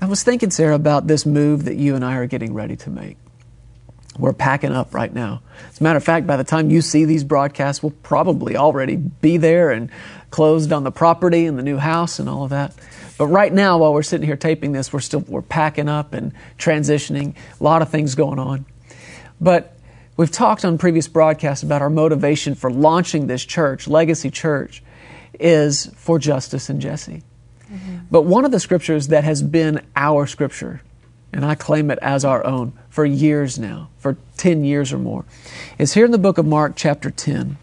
I 0.00 0.06
was 0.06 0.22
thinking, 0.22 0.50
Sarah, 0.50 0.74
about 0.74 1.06
this 1.06 1.24
move 1.24 1.64
that 1.64 1.76
you 1.76 1.94
and 1.94 2.04
I 2.04 2.16
are 2.16 2.26
getting 2.26 2.52
ready 2.52 2.76
to 2.76 2.90
make. 2.90 3.16
We're 4.18 4.32
packing 4.32 4.72
up 4.72 4.94
right 4.94 5.12
now. 5.12 5.42
As 5.70 5.80
a 5.80 5.82
matter 5.82 5.96
of 5.96 6.04
fact, 6.04 6.26
by 6.26 6.36
the 6.36 6.44
time 6.44 6.70
you 6.70 6.82
see 6.82 7.04
these 7.04 7.24
broadcasts, 7.24 7.82
we'll 7.82 7.94
probably 8.02 8.56
already 8.56 8.96
be 8.96 9.38
there 9.38 9.70
and 9.70 9.90
closed 10.30 10.72
on 10.72 10.84
the 10.84 10.92
property 10.92 11.46
and 11.46 11.58
the 11.58 11.62
new 11.62 11.78
house 11.78 12.18
and 12.18 12.28
all 12.28 12.44
of 12.44 12.50
that. 12.50 12.74
But 13.18 13.26
right 13.28 13.52
now, 13.52 13.78
while 13.78 13.92
we're 13.92 14.02
sitting 14.02 14.26
here 14.26 14.36
taping 14.36 14.72
this, 14.72 14.92
we're 14.92 15.00
still 15.00 15.20
we're 15.20 15.42
packing 15.42 15.88
up 15.88 16.14
and 16.14 16.32
transitioning. 16.58 17.34
A 17.60 17.64
lot 17.64 17.82
of 17.82 17.90
things 17.90 18.14
going 18.14 18.38
on. 18.38 18.66
But 19.40 19.76
we've 20.16 20.30
talked 20.30 20.64
on 20.64 20.78
previous 20.78 21.08
broadcasts 21.08 21.62
about 21.62 21.82
our 21.82 21.90
motivation 21.90 22.54
for 22.54 22.70
launching 22.70 23.26
this 23.26 23.44
church, 23.44 23.88
Legacy 23.88 24.30
Church, 24.30 24.82
is 25.38 25.86
for 25.96 26.18
Justice 26.18 26.68
and 26.68 26.80
Jesse. 26.80 27.22
Mm-hmm. 27.70 27.98
But 28.10 28.22
one 28.22 28.44
of 28.44 28.50
the 28.50 28.60
scriptures 28.60 29.08
that 29.08 29.24
has 29.24 29.42
been 29.42 29.84
our 29.96 30.26
scripture, 30.26 30.82
and 31.32 31.44
I 31.44 31.54
claim 31.54 31.90
it 31.90 31.98
as 32.00 32.24
our 32.24 32.44
own 32.44 32.72
for 32.88 33.04
years 33.04 33.58
now, 33.58 33.90
for 33.98 34.16
10 34.36 34.64
years 34.64 34.92
or 34.92 34.98
more, 34.98 35.24
is 35.78 35.94
here 35.94 36.04
in 36.04 36.12
the 36.12 36.18
book 36.18 36.38
of 36.38 36.46
Mark, 36.46 36.74
chapter 36.76 37.10
10. 37.10 37.56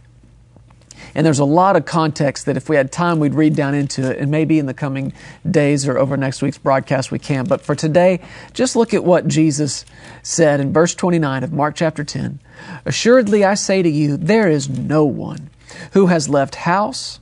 And 1.15 1.25
there's 1.25 1.39
a 1.39 1.45
lot 1.45 1.75
of 1.75 1.85
context 1.85 2.45
that 2.45 2.57
if 2.57 2.69
we 2.69 2.75
had 2.75 2.91
time, 2.91 3.19
we'd 3.19 3.33
read 3.33 3.55
down 3.55 3.73
into 3.73 4.09
it. 4.09 4.17
And 4.17 4.31
maybe 4.31 4.59
in 4.59 4.65
the 4.65 4.73
coming 4.73 5.13
days 5.49 5.87
or 5.87 5.97
over 5.97 6.17
next 6.17 6.41
week's 6.41 6.57
broadcast, 6.57 7.11
we 7.11 7.19
can. 7.19 7.45
But 7.45 7.61
for 7.61 7.75
today, 7.75 8.21
just 8.53 8.75
look 8.75 8.93
at 8.93 9.03
what 9.03 9.27
Jesus 9.27 9.85
said 10.23 10.59
in 10.59 10.73
verse 10.73 10.95
29 10.95 11.43
of 11.43 11.53
Mark 11.53 11.75
chapter 11.75 12.03
10. 12.03 12.39
Assuredly, 12.85 13.43
I 13.43 13.55
say 13.55 13.81
to 13.81 13.89
you, 13.89 14.17
there 14.17 14.49
is 14.49 14.69
no 14.69 15.05
one 15.05 15.49
who 15.93 16.07
has 16.07 16.29
left 16.29 16.55
house, 16.55 17.19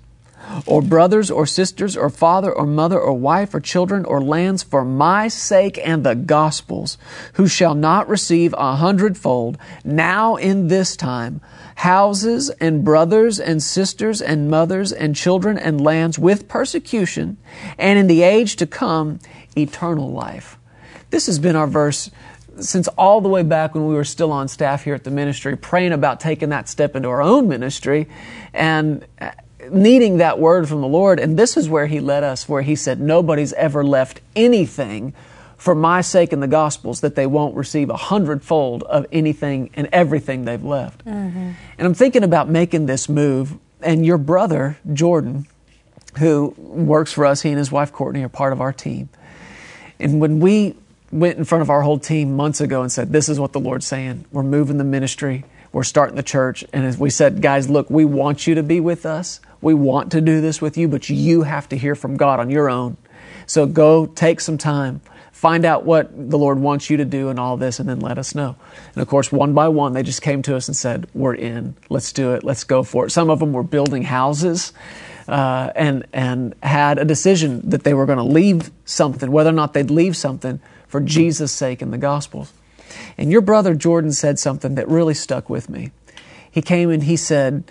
or 0.65 0.81
brothers 0.81 1.29
or 1.29 1.45
sisters 1.45 1.95
or 1.95 2.09
father 2.09 2.51
or 2.51 2.65
mother 2.65 2.99
or 2.99 3.13
wife 3.13 3.53
or 3.53 3.59
children 3.59 4.05
or 4.05 4.21
lands 4.21 4.63
for 4.63 4.83
my 4.83 5.27
sake 5.27 5.79
and 5.83 6.03
the 6.03 6.15
gospel's, 6.15 6.97
who 7.33 7.47
shall 7.47 7.75
not 7.75 8.07
receive 8.07 8.53
a 8.57 8.75
hundredfold 8.75 9.57
now 9.83 10.35
in 10.35 10.67
this 10.67 10.95
time 10.95 11.41
houses 11.75 12.49
and 12.59 12.83
brothers 12.83 13.39
and 13.39 13.63
sisters 13.63 14.21
and 14.21 14.49
mothers 14.49 14.91
and 14.91 15.15
children 15.15 15.57
and 15.57 15.79
lands 15.79 16.19
with 16.19 16.45
persecution, 16.49 17.37
and 17.77 17.97
in 17.97 18.07
the 18.07 18.21
age 18.21 18.57
to 18.57 18.67
come 18.67 19.17
eternal 19.57 20.11
life. 20.11 20.57
This 21.09 21.27
has 21.27 21.39
been 21.39 21.55
our 21.55 21.67
verse 21.67 22.11
since 22.59 22.89
all 22.89 23.21
the 23.21 23.29
way 23.29 23.43
back 23.43 23.73
when 23.73 23.87
we 23.87 23.95
were 23.95 24.03
still 24.03 24.33
on 24.33 24.49
staff 24.49 24.83
here 24.83 24.93
at 24.93 25.05
the 25.05 25.11
ministry, 25.11 25.55
praying 25.55 25.93
about 25.93 26.19
taking 26.19 26.49
that 26.49 26.67
step 26.67 26.95
into 26.95 27.07
our 27.07 27.21
own 27.21 27.47
ministry 27.47 28.09
and 28.53 29.05
needing 29.71 30.17
that 30.17 30.39
word 30.39 30.67
from 30.67 30.81
the 30.81 30.87
Lord. 30.87 31.19
And 31.19 31.37
this 31.37 31.57
is 31.57 31.69
where 31.69 31.87
He 31.87 31.99
led 31.99 32.23
us, 32.23 32.47
where 32.47 32.61
He 32.61 32.75
said, 32.75 32.99
Nobody's 32.99 33.53
ever 33.53 33.83
left 33.83 34.21
anything 34.35 35.13
for 35.57 35.75
my 35.75 35.99
sake 36.01 36.31
in 36.31 36.39
the 36.39 36.47
Gospels 36.47 37.01
that 37.01 37.15
they 37.15 37.27
won't 37.27 37.55
receive 37.55 37.89
a 37.89 37.97
hundredfold 37.97 38.83
of 38.83 39.05
anything 39.11 39.69
and 39.73 39.89
everything 39.91 40.45
they've 40.45 40.63
left. 40.63 41.05
Mm-hmm. 41.05 41.51
And 41.77 41.87
I'm 41.87 41.93
thinking 41.93 42.23
about 42.23 42.49
making 42.49 42.85
this 42.85 43.09
move, 43.09 43.57
and 43.81 44.05
your 44.05 44.17
brother, 44.17 44.77
Jordan, 44.93 45.47
who 46.17 46.53
works 46.57 47.11
for 47.11 47.25
us, 47.25 47.41
he 47.41 47.49
and 47.49 47.57
his 47.57 47.71
wife 47.71 47.91
Courtney 47.91 48.23
are 48.23 48.29
part 48.29 48.53
of 48.53 48.61
our 48.61 48.71
team. 48.71 49.09
And 49.99 50.21
when 50.21 50.39
we 50.39 50.75
went 51.11 51.37
in 51.37 51.43
front 51.43 51.61
of 51.61 51.69
our 51.69 51.81
whole 51.81 51.99
team 51.99 52.35
months 52.35 52.61
ago 52.61 52.81
and 52.81 52.91
said, 52.91 53.11
This 53.11 53.29
is 53.29 53.39
what 53.39 53.51
the 53.51 53.59
Lord's 53.59 53.85
saying, 53.85 54.25
we're 54.31 54.43
moving 54.43 54.77
the 54.77 54.83
ministry, 54.83 55.43
we're 55.71 55.83
starting 55.83 56.15
the 56.15 56.23
church. 56.23 56.63
And 56.71 56.85
as 56.85 56.97
we 56.97 57.09
said, 57.09 57.41
Guys, 57.41 57.69
look, 57.69 57.89
we 57.89 58.05
want 58.05 58.47
you 58.47 58.55
to 58.55 58.63
be 58.63 58.79
with 58.79 59.05
us. 59.05 59.41
We 59.61 59.73
want 59.73 60.11
to 60.11 60.21
do 60.21 60.41
this 60.41 60.61
with 60.61 60.77
you, 60.77 60.87
but 60.87 61.09
you 61.09 61.43
have 61.43 61.67
to 61.69 61.77
hear 61.77 61.95
from 61.95 62.17
God 62.17 62.39
on 62.39 62.49
your 62.49 62.69
own. 62.69 62.97
So 63.45 63.65
go 63.65 64.05
take 64.05 64.39
some 64.39 64.57
time, 64.57 65.01
find 65.31 65.65
out 65.65 65.83
what 65.83 66.11
the 66.29 66.37
Lord 66.37 66.59
wants 66.59 66.89
you 66.89 66.97
to 66.97 67.05
do 67.05 67.29
and 67.29 67.39
all 67.39 67.57
this, 67.57 67.79
and 67.79 67.89
then 67.89 67.99
let 67.99 68.17
us 68.17 68.35
know. 68.35 68.55
And 68.93 69.01
of 69.01 69.07
course, 69.07 69.31
one 69.31 69.53
by 69.53 69.67
one, 69.67 69.93
they 69.93 70.03
just 70.03 70.21
came 70.21 70.41
to 70.43 70.55
us 70.55 70.67
and 70.67 70.77
said, 70.77 71.07
We're 71.13 71.35
in. 71.35 71.75
Let's 71.89 72.13
do 72.13 72.33
it. 72.33 72.43
Let's 72.43 72.63
go 72.63 72.83
for 72.83 73.05
it. 73.05 73.09
Some 73.09 73.29
of 73.29 73.39
them 73.39 73.53
were 73.53 73.63
building 73.63 74.03
houses. 74.03 74.73
Uh, 75.27 75.71
and 75.75 76.07
and 76.11 76.55
had 76.63 76.97
a 76.97 77.05
decision 77.05 77.61
that 77.69 77.83
they 77.83 77.93
were 77.93 78.07
going 78.07 78.17
to 78.17 78.23
leave 78.23 78.71
something, 78.85 79.31
whether 79.31 79.51
or 79.51 79.53
not 79.53 79.75
they'd 79.75 79.91
leave 79.91 80.17
something 80.17 80.59
for 80.87 80.99
Jesus' 80.99 81.51
sake 81.51 81.83
in 81.83 81.91
the 81.91 81.99
Gospels. 81.99 82.51
And 83.15 83.31
your 83.31 83.41
brother 83.41 83.75
Jordan 83.75 84.11
said 84.11 84.39
something 84.39 84.73
that 84.73 84.87
really 84.87 85.13
stuck 85.13 85.47
with 85.47 85.69
me. 85.69 85.91
He 86.49 86.63
came 86.63 86.89
and 86.89 87.03
he 87.03 87.15
said, 87.15 87.63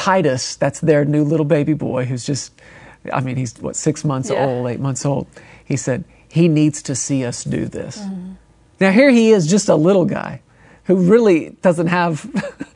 Titus, 0.00 0.56
that's 0.56 0.80
their 0.80 1.04
new 1.04 1.22
little 1.22 1.44
baby 1.44 1.74
boy 1.74 2.06
who's 2.06 2.24
just, 2.24 2.52
I 3.12 3.20
mean, 3.20 3.36
he's 3.36 3.54
what, 3.58 3.76
six 3.76 4.02
months 4.02 4.30
Yeah. 4.30 4.46
old, 4.46 4.66
eight 4.66 4.80
months 4.80 5.04
old. 5.04 5.26
He 5.62 5.76
said, 5.76 6.04
he 6.26 6.48
needs 6.48 6.80
to 6.84 6.94
see 6.94 7.22
us 7.22 7.44
do 7.44 7.66
this. 7.66 7.98
Mm-hmm. 7.98 8.32
Now, 8.80 8.92
here 8.92 9.10
he 9.10 9.30
is, 9.30 9.46
just 9.46 9.68
a 9.68 9.74
little 9.76 10.06
guy 10.06 10.40
who 10.84 10.96
really 10.96 11.50
doesn't 11.60 11.88
have 11.88 12.26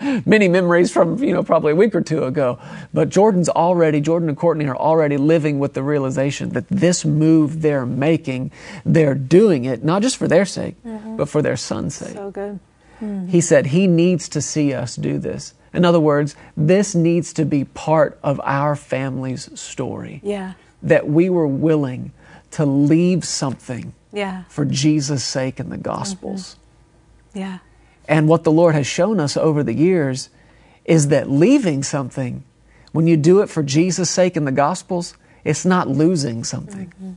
many 0.27 0.49
memories 0.49 0.93
from, 0.93 1.25
you 1.25 1.33
know, 1.33 1.43
probably 1.43 1.73
a 1.73 1.75
week 1.75 1.95
or 1.95 2.03
two 2.03 2.25
ago. 2.25 2.59
But 2.93 3.09
Jordan's 3.09 3.49
already, 3.49 4.03
Jordan 4.03 4.29
and 4.29 4.37
Courtney 4.37 4.67
are 4.67 4.77
already 4.77 5.17
living 5.17 5.59
with 5.59 5.73
the 5.73 5.83
realization 5.83 6.51
that 6.51 6.69
this 6.69 7.07
move 7.07 7.63
they're 7.63 7.87
making, 7.87 8.53
they're 8.85 9.15
doing 9.15 9.65
it 9.65 9.83
not 9.83 10.03
just 10.03 10.19
for 10.19 10.29
their 10.29 10.45
sake, 10.45 10.77
mm-hmm. 10.85 11.17
but 11.17 11.31
for 11.31 11.41
their 11.41 11.57
son's 11.57 11.95
sake. 11.95 12.13
So 12.13 12.31
good. 12.31 12.61
Mm-hmm. 13.01 13.29
He 13.29 13.41
said 13.41 13.67
he 13.67 13.87
needs 13.87 14.29
to 14.31 14.41
see 14.41 14.73
us 14.73 14.97
do 14.97 15.19
this. 15.19 15.55
In 15.73 15.85
other 15.85 16.01
words, 16.01 16.37
this 16.57 16.95
needs 16.95 17.33
to 17.35 17.45
be 17.45 17.65
part 17.65 18.19
of 18.23 18.41
our 18.45 18.77
family's 18.77 19.59
story. 19.59 20.21
Yeah. 20.23 20.55
That 20.83 21.09
we 21.09 21.29
were 21.29 21.47
willing 21.49 22.13
to 22.53 22.65
leave 22.65 23.25
something 23.25 23.93
Yeah. 24.13 24.45
for 24.49 24.65
Jesus' 24.65 25.25
sake 25.25 25.59
in 25.59 25.71
the 25.71 25.77
Gospels. 25.79 26.57
Mm-hmm. 27.33 27.39
Yeah. 27.39 27.59
And 28.07 28.29
what 28.29 28.45
the 28.45 28.53
Lord 28.53 28.75
has 28.75 28.87
shown 28.87 29.19
us 29.19 29.37
over 29.37 29.63
the 29.65 29.75
years 29.75 30.29
is 30.85 31.09
that 31.09 31.29
leaving 31.29 31.83
something, 31.83 32.45
when 32.93 33.07
you 33.07 33.17
do 33.17 33.41
it 33.41 33.49
for 33.49 33.63
Jesus' 33.63 34.11
sake 34.11 34.37
in 34.37 34.45
the 34.45 34.53
Gospels, 34.53 35.17
it's 35.43 35.65
not 35.65 35.89
losing 35.89 36.45
something. 36.45 36.89
Mm-hmm. 36.89 37.13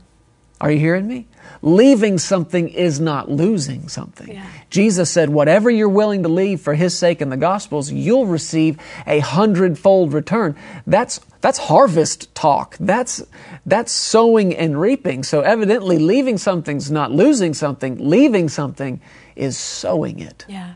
Are 0.60 0.70
you 0.70 0.78
hearing 0.78 1.06
me? 1.06 1.26
Leaving 1.62 2.18
something 2.18 2.68
is 2.68 3.00
not 3.00 3.30
losing 3.30 3.88
something. 3.88 4.32
Yeah. 4.32 4.46
Jesus 4.70 5.10
said, 5.10 5.30
whatever 5.30 5.70
you're 5.70 5.88
willing 5.88 6.22
to 6.22 6.28
leave 6.28 6.60
for 6.60 6.74
His 6.74 6.96
sake 6.96 7.20
in 7.20 7.30
the 7.30 7.36
Gospels, 7.36 7.90
you'll 7.90 8.26
receive 8.26 8.78
a 9.06 9.20
hundredfold 9.20 10.12
return. 10.12 10.56
That's, 10.86 11.20
that's 11.40 11.58
harvest 11.58 12.34
talk. 12.34 12.76
That's, 12.78 13.22
that's 13.66 13.92
sowing 13.92 14.54
and 14.54 14.80
reaping. 14.80 15.22
So 15.22 15.40
evidently 15.40 15.98
leaving 15.98 16.38
something's 16.38 16.90
not 16.90 17.12
losing 17.12 17.54
something. 17.54 17.96
Leaving 17.98 18.48
something 18.48 19.00
is 19.34 19.56
sowing 19.56 20.18
it. 20.20 20.44
Yeah. 20.48 20.74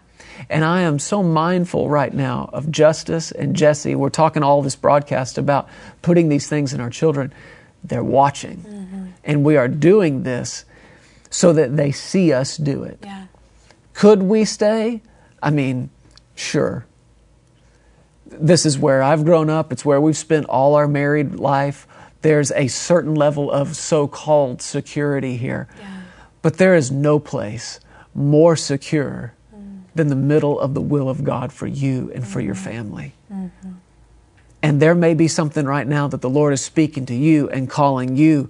And 0.49 0.65
I 0.65 0.83
am 0.83 0.99
so 0.99 1.23
mindful 1.23 1.89
right 1.89 2.13
now 2.13 2.51
of 2.53 2.71
Justice 2.71 3.31
and 3.31 3.55
Jesse. 3.55 3.95
We're 3.95 4.11
talking 4.11 4.43
all 4.43 4.63
this 4.63 4.77
broadcast 4.77 5.39
about 5.39 5.69
putting 6.01 6.29
these 6.29 6.49
things 6.49 6.73
in 6.73 6.81
our 6.81 6.91
children. 6.91 7.33
They're 7.85 8.05
watching. 8.05 8.59
Mm-hmm. 8.59 9.07
And 9.25 9.45
we 9.45 9.57
are 9.57 9.69
doing 9.69 10.23
this 10.23 10.65
so 11.31 11.53
that 11.53 11.77
they 11.77 11.93
see 11.93 12.33
us 12.33 12.57
do 12.57 12.85
it. 12.85 12.99
Yeah. 13.03 13.27
Could 13.95 14.23
we 14.23 14.45
stay? 14.45 15.03
I 15.43 15.51
mean, 15.51 15.91
sure. 16.35 16.87
This 18.27 18.65
is 18.65 18.79
where 18.79 19.03
I've 19.03 19.25
grown 19.25 19.51
up. 19.51 19.73
It's 19.73 19.85
where 19.85 20.01
we've 20.01 20.17
spent 20.17 20.47
all 20.47 20.75
our 20.75 20.89
married 20.89 21.35
life. 21.35 21.87
There's 22.23 22.53
a 22.53 22.69
certain 22.69 23.15
level 23.15 23.51
of 23.51 23.77
so 23.77 24.07
called 24.07 24.63
security 24.63 25.37
here. 25.37 25.69
Yeah. 25.79 26.03
But 26.41 26.59
there 26.59 26.75
is 26.75 26.91
no 26.91 27.19
place 27.19 27.81
more 28.15 28.57
secure 28.57 29.35
mm. 29.55 29.83
than 29.95 30.09
the 30.09 30.17
middle 30.17 30.59
of 30.59 30.75
the 30.75 30.81
will 30.81 31.09
of 31.09 31.25
God 31.25 31.53
for 31.53 31.67
you 31.67 32.11
and 32.15 32.27
for 32.27 32.41
your 32.41 32.55
mm-hmm. 32.55 32.65
family. 32.65 33.15
Mm-hmm. 33.33 33.73
And 34.63 34.81
there 34.81 34.95
may 34.95 35.15
be 35.15 35.27
something 35.27 35.67
right 35.67 35.87
now 35.87 36.07
that 36.09 36.21
the 36.21 36.31
Lord 36.31 36.53
is 36.53 36.61
speaking 36.61 37.05
to 37.07 37.15
you 37.15 37.49
and 37.51 37.69
calling 37.69 38.17
you, 38.17 38.49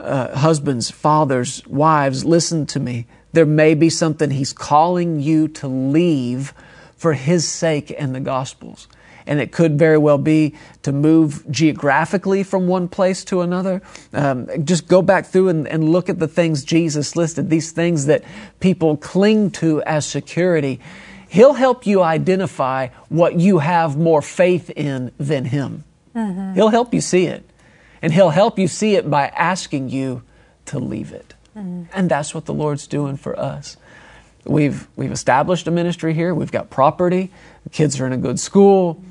uh, 0.00 0.36
husbands, 0.38 0.90
fathers, 0.90 1.62
wives, 1.66 2.24
listen 2.24 2.66
to 2.66 2.80
me. 2.80 3.06
There 3.32 3.46
may 3.46 3.74
be 3.74 3.90
something 3.90 4.30
He's 4.30 4.52
calling 4.52 5.20
you 5.20 5.48
to 5.48 5.68
leave 5.68 6.54
for 6.96 7.12
His 7.12 7.46
sake 7.46 7.94
and 7.96 8.14
the 8.14 8.20
Gospels. 8.20 8.88
And 9.26 9.40
it 9.40 9.52
could 9.52 9.78
very 9.78 9.98
well 9.98 10.18
be 10.18 10.54
to 10.82 10.92
move 10.92 11.50
geographically 11.50 12.42
from 12.42 12.66
one 12.66 12.88
place 12.88 13.24
to 13.26 13.40
another. 13.40 13.80
Um, 14.12 14.48
just 14.64 14.86
go 14.86 15.02
back 15.02 15.26
through 15.26 15.48
and, 15.48 15.66
and 15.66 15.88
look 15.88 16.08
at 16.08 16.18
the 16.18 16.28
things 16.28 16.62
Jesus 16.62 17.16
listed, 17.16 17.48
these 17.48 17.72
things 17.72 18.06
that 18.06 18.22
people 18.60 18.96
cling 18.96 19.50
to 19.52 19.82
as 19.82 20.06
security. 20.06 20.80
He'll 21.34 21.54
help 21.54 21.84
you 21.84 22.00
identify 22.00 22.90
what 23.08 23.34
you 23.40 23.58
have 23.58 23.96
more 23.96 24.22
faith 24.22 24.70
in 24.70 25.10
than 25.18 25.46
Him. 25.46 25.82
Mm-hmm. 26.14 26.54
He'll 26.54 26.68
help 26.68 26.94
you 26.94 27.00
see 27.00 27.26
it. 27.26 27.42
And 28.00 28.12
He'll 28.12 28.30
help 28.30 28.56
you 28.56 28.68
see 28.68 28.94
it 28.94 29.10
by 29.10 29.26
asking 29.26 29.88
you 29.88 30.22
to 30.66 30.78
leave 30.78 31.10
it. 31.10 31.34
Mm-hmm. 31.56 31.86
And 31.92 32.08
that's 32.08 32.36
what 32.36 32.44
the 32.44 32.54
Lord's 32.54 32.86
doing 32.86 33.16
for 33.16 33.36
us. 33.36 33.76
We've, 34.44 34.86
we've 34.94 35.10
established 35.10 35.66
a 35.66 35.72
ministry 35.72 36.14
here. 36.14 36.32
We've 36.32 36.52
got 36.52 36.70
property. 36.70 37.32
The 37.64 37.70
kids 37.70 38.00
are 38.00 38.06
in 38.06 38.12
a 38.12 38.16
good 38.16 38.38
school. 38.38 39.02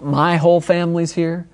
My 0.00 0.36
whole 0.36 0.60
family's 0.60 1.14
here. 1.14 1.48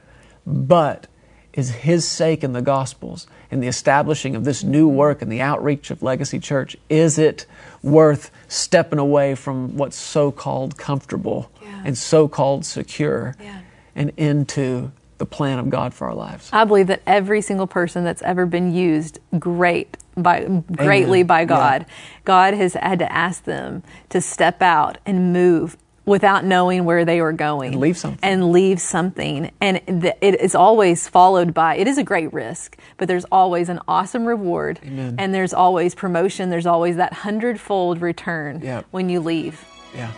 But 0.47 1.07
is 1.53 1.71
His 1.71 2.07
sake 2.07 2.45
in 2.45 2.53
the 2.53 2.63
Gospels 2.63 3.27
and 3.51 3.63
the 3.63 3.67
establishing 3.67 4.37
of 4.37 4.45
this 4.45 4.63
new 4.63 4.89
work 4.89 5.23
and 5.23 5.31
the 5.31 5.41
outreach 5.41 5.91
of 5.91 6.03
Legacy 6.03 6.39
Church, 6.39 6.77
is 6.89 7.19
it 7.19 7.47
worth 7.83 8.31
stepping 8.49 8.99
away 8.99 9.35
from 9.35 9.77
what's 9.77 9.97
so 9.97 10.31
called 10.31 10.77
comfortable 10.77 11.51
Yeah. 11.63 11.83
and 11.85 11.99
so 11.99 12.29
called 12.29 12.65
secure 12.65 13.35
Yeah. 13.43 13.59
and 13.97 14.13
into 14.17 14.93
the 15.19 15.27
plan 15.27 15.59
of 15.59 15.69
God 15.71 15.93
for 15.93 16.07
our 16.09 16.15
lives? 16.15 16.49
I 16.53 16.65
believe 16.65 16.87
that 16.87 17.03
every 17.07 17.41
single 17.43 17.67
person 17.67 18.05
that's 18.05 18.23
ever 18.23 18.47
been 18.47 18.73
used 18.73 19.19
great 19.39 19.97
by 20.17 20.45
greatly 20.73 21.21
Amen. 21.21 21.27
by 21.27 21.41
Yeah. 21.41 21.47
God, 21.47 21.87
God 22.25 22.55
has 22.55 22.75
had 22.75 22.99
to 23.01 23.11
ask 23.13 23.45
them 23.45 23.83
to 24.11 24.21
step 24.21 24.63
out 24.63 24.99
and 25.07 25.33
move 25.33 25.77
without 26.07 26.45
knowing 26.45 26.85
where 26.85 27.05
they 27.05 27.21
were 27.21 27.33
going 27.33 27.73
And 27.75 27.81
leave 27.81 27.97
something. 27.99 28.19
and 28.23 28.51
leave 28.53 28.81
something 28.81 29.51
and 29.61 29.81
th- 29.87 30.15
it 30.21 30.41
is 30.41 30.55
always 30.55 31.07
followed 31.09 31.53
by 31.55 31.77
it 31.77 31.87
is 31.87 31.99
a 31.99 32.03
great 32.05 32.33
risk 32.33 32.77
but 32.97 33.07
there's 33.07 33.27
always 33.31 33.69
an 33.69 33.81
awesome 33.87 34.25
reward 34.25 34.81
Amen. 34.85 35.17
and 35.19 35.35
there's 35.35 35.53
always 35.55 35.95
promotion 35.95 36.51
there's 36.51 36.67
always 36.67 36.97
that 36.97 37.13
hundredfold 37.13 38.01
return 38.01 38.61
Yeah. 38.63 38.83
when 38.91 39.09
you 39.09 39.21
leave 39.21 39.65
Yeah. 39.95 40.11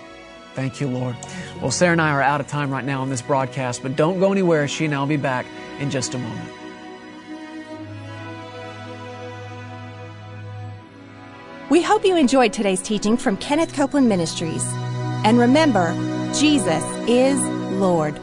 Thank 0.54 0.82
you, 0.82 0.86
Lord. 0.88 1.16
Well, 1.62 1.70
Sarah 1.70 1.92
and 1.92 2.00
I 2.02 2.10
are 2.10 2.20
out 2.20 2.42
of 2.42 2.46
time 2.46 2.70
right 2.70 2.84
now 2.84 3.00
on 3.00 3.08
this 3.08 3.22
broadcast, 3.22 3.82
but 3.82 3.96
don't 3.96 4.20
go 4.20 4.30
anywhere. 4.32 4.68
She 4.68 4.84
and 4.84 4.94
I 4.94 4.98
will 5.00 5.06
be 5.06 5.16
back 5.16 5.46
in 5.80 5.88
just 5.90 6.12
a 6.12 6.18
moment. 6.18 6.50
We 11.70 11.80
hope 11.82 12.04
you 12.04 12.16
enjoyed 12.16 12.52
today's 12.52 12.82
teaching 12.82 13.16
from 13.16 13.36
Kenneth 13.38 13.72
Copeland 13.74 14.08
Ministries. 14.08 14.62
And 15.24 15.38
remember, 15.38 15.94
Jesus 16.34 16.82
is 17.06 17.38
Lord. 17.78 18.18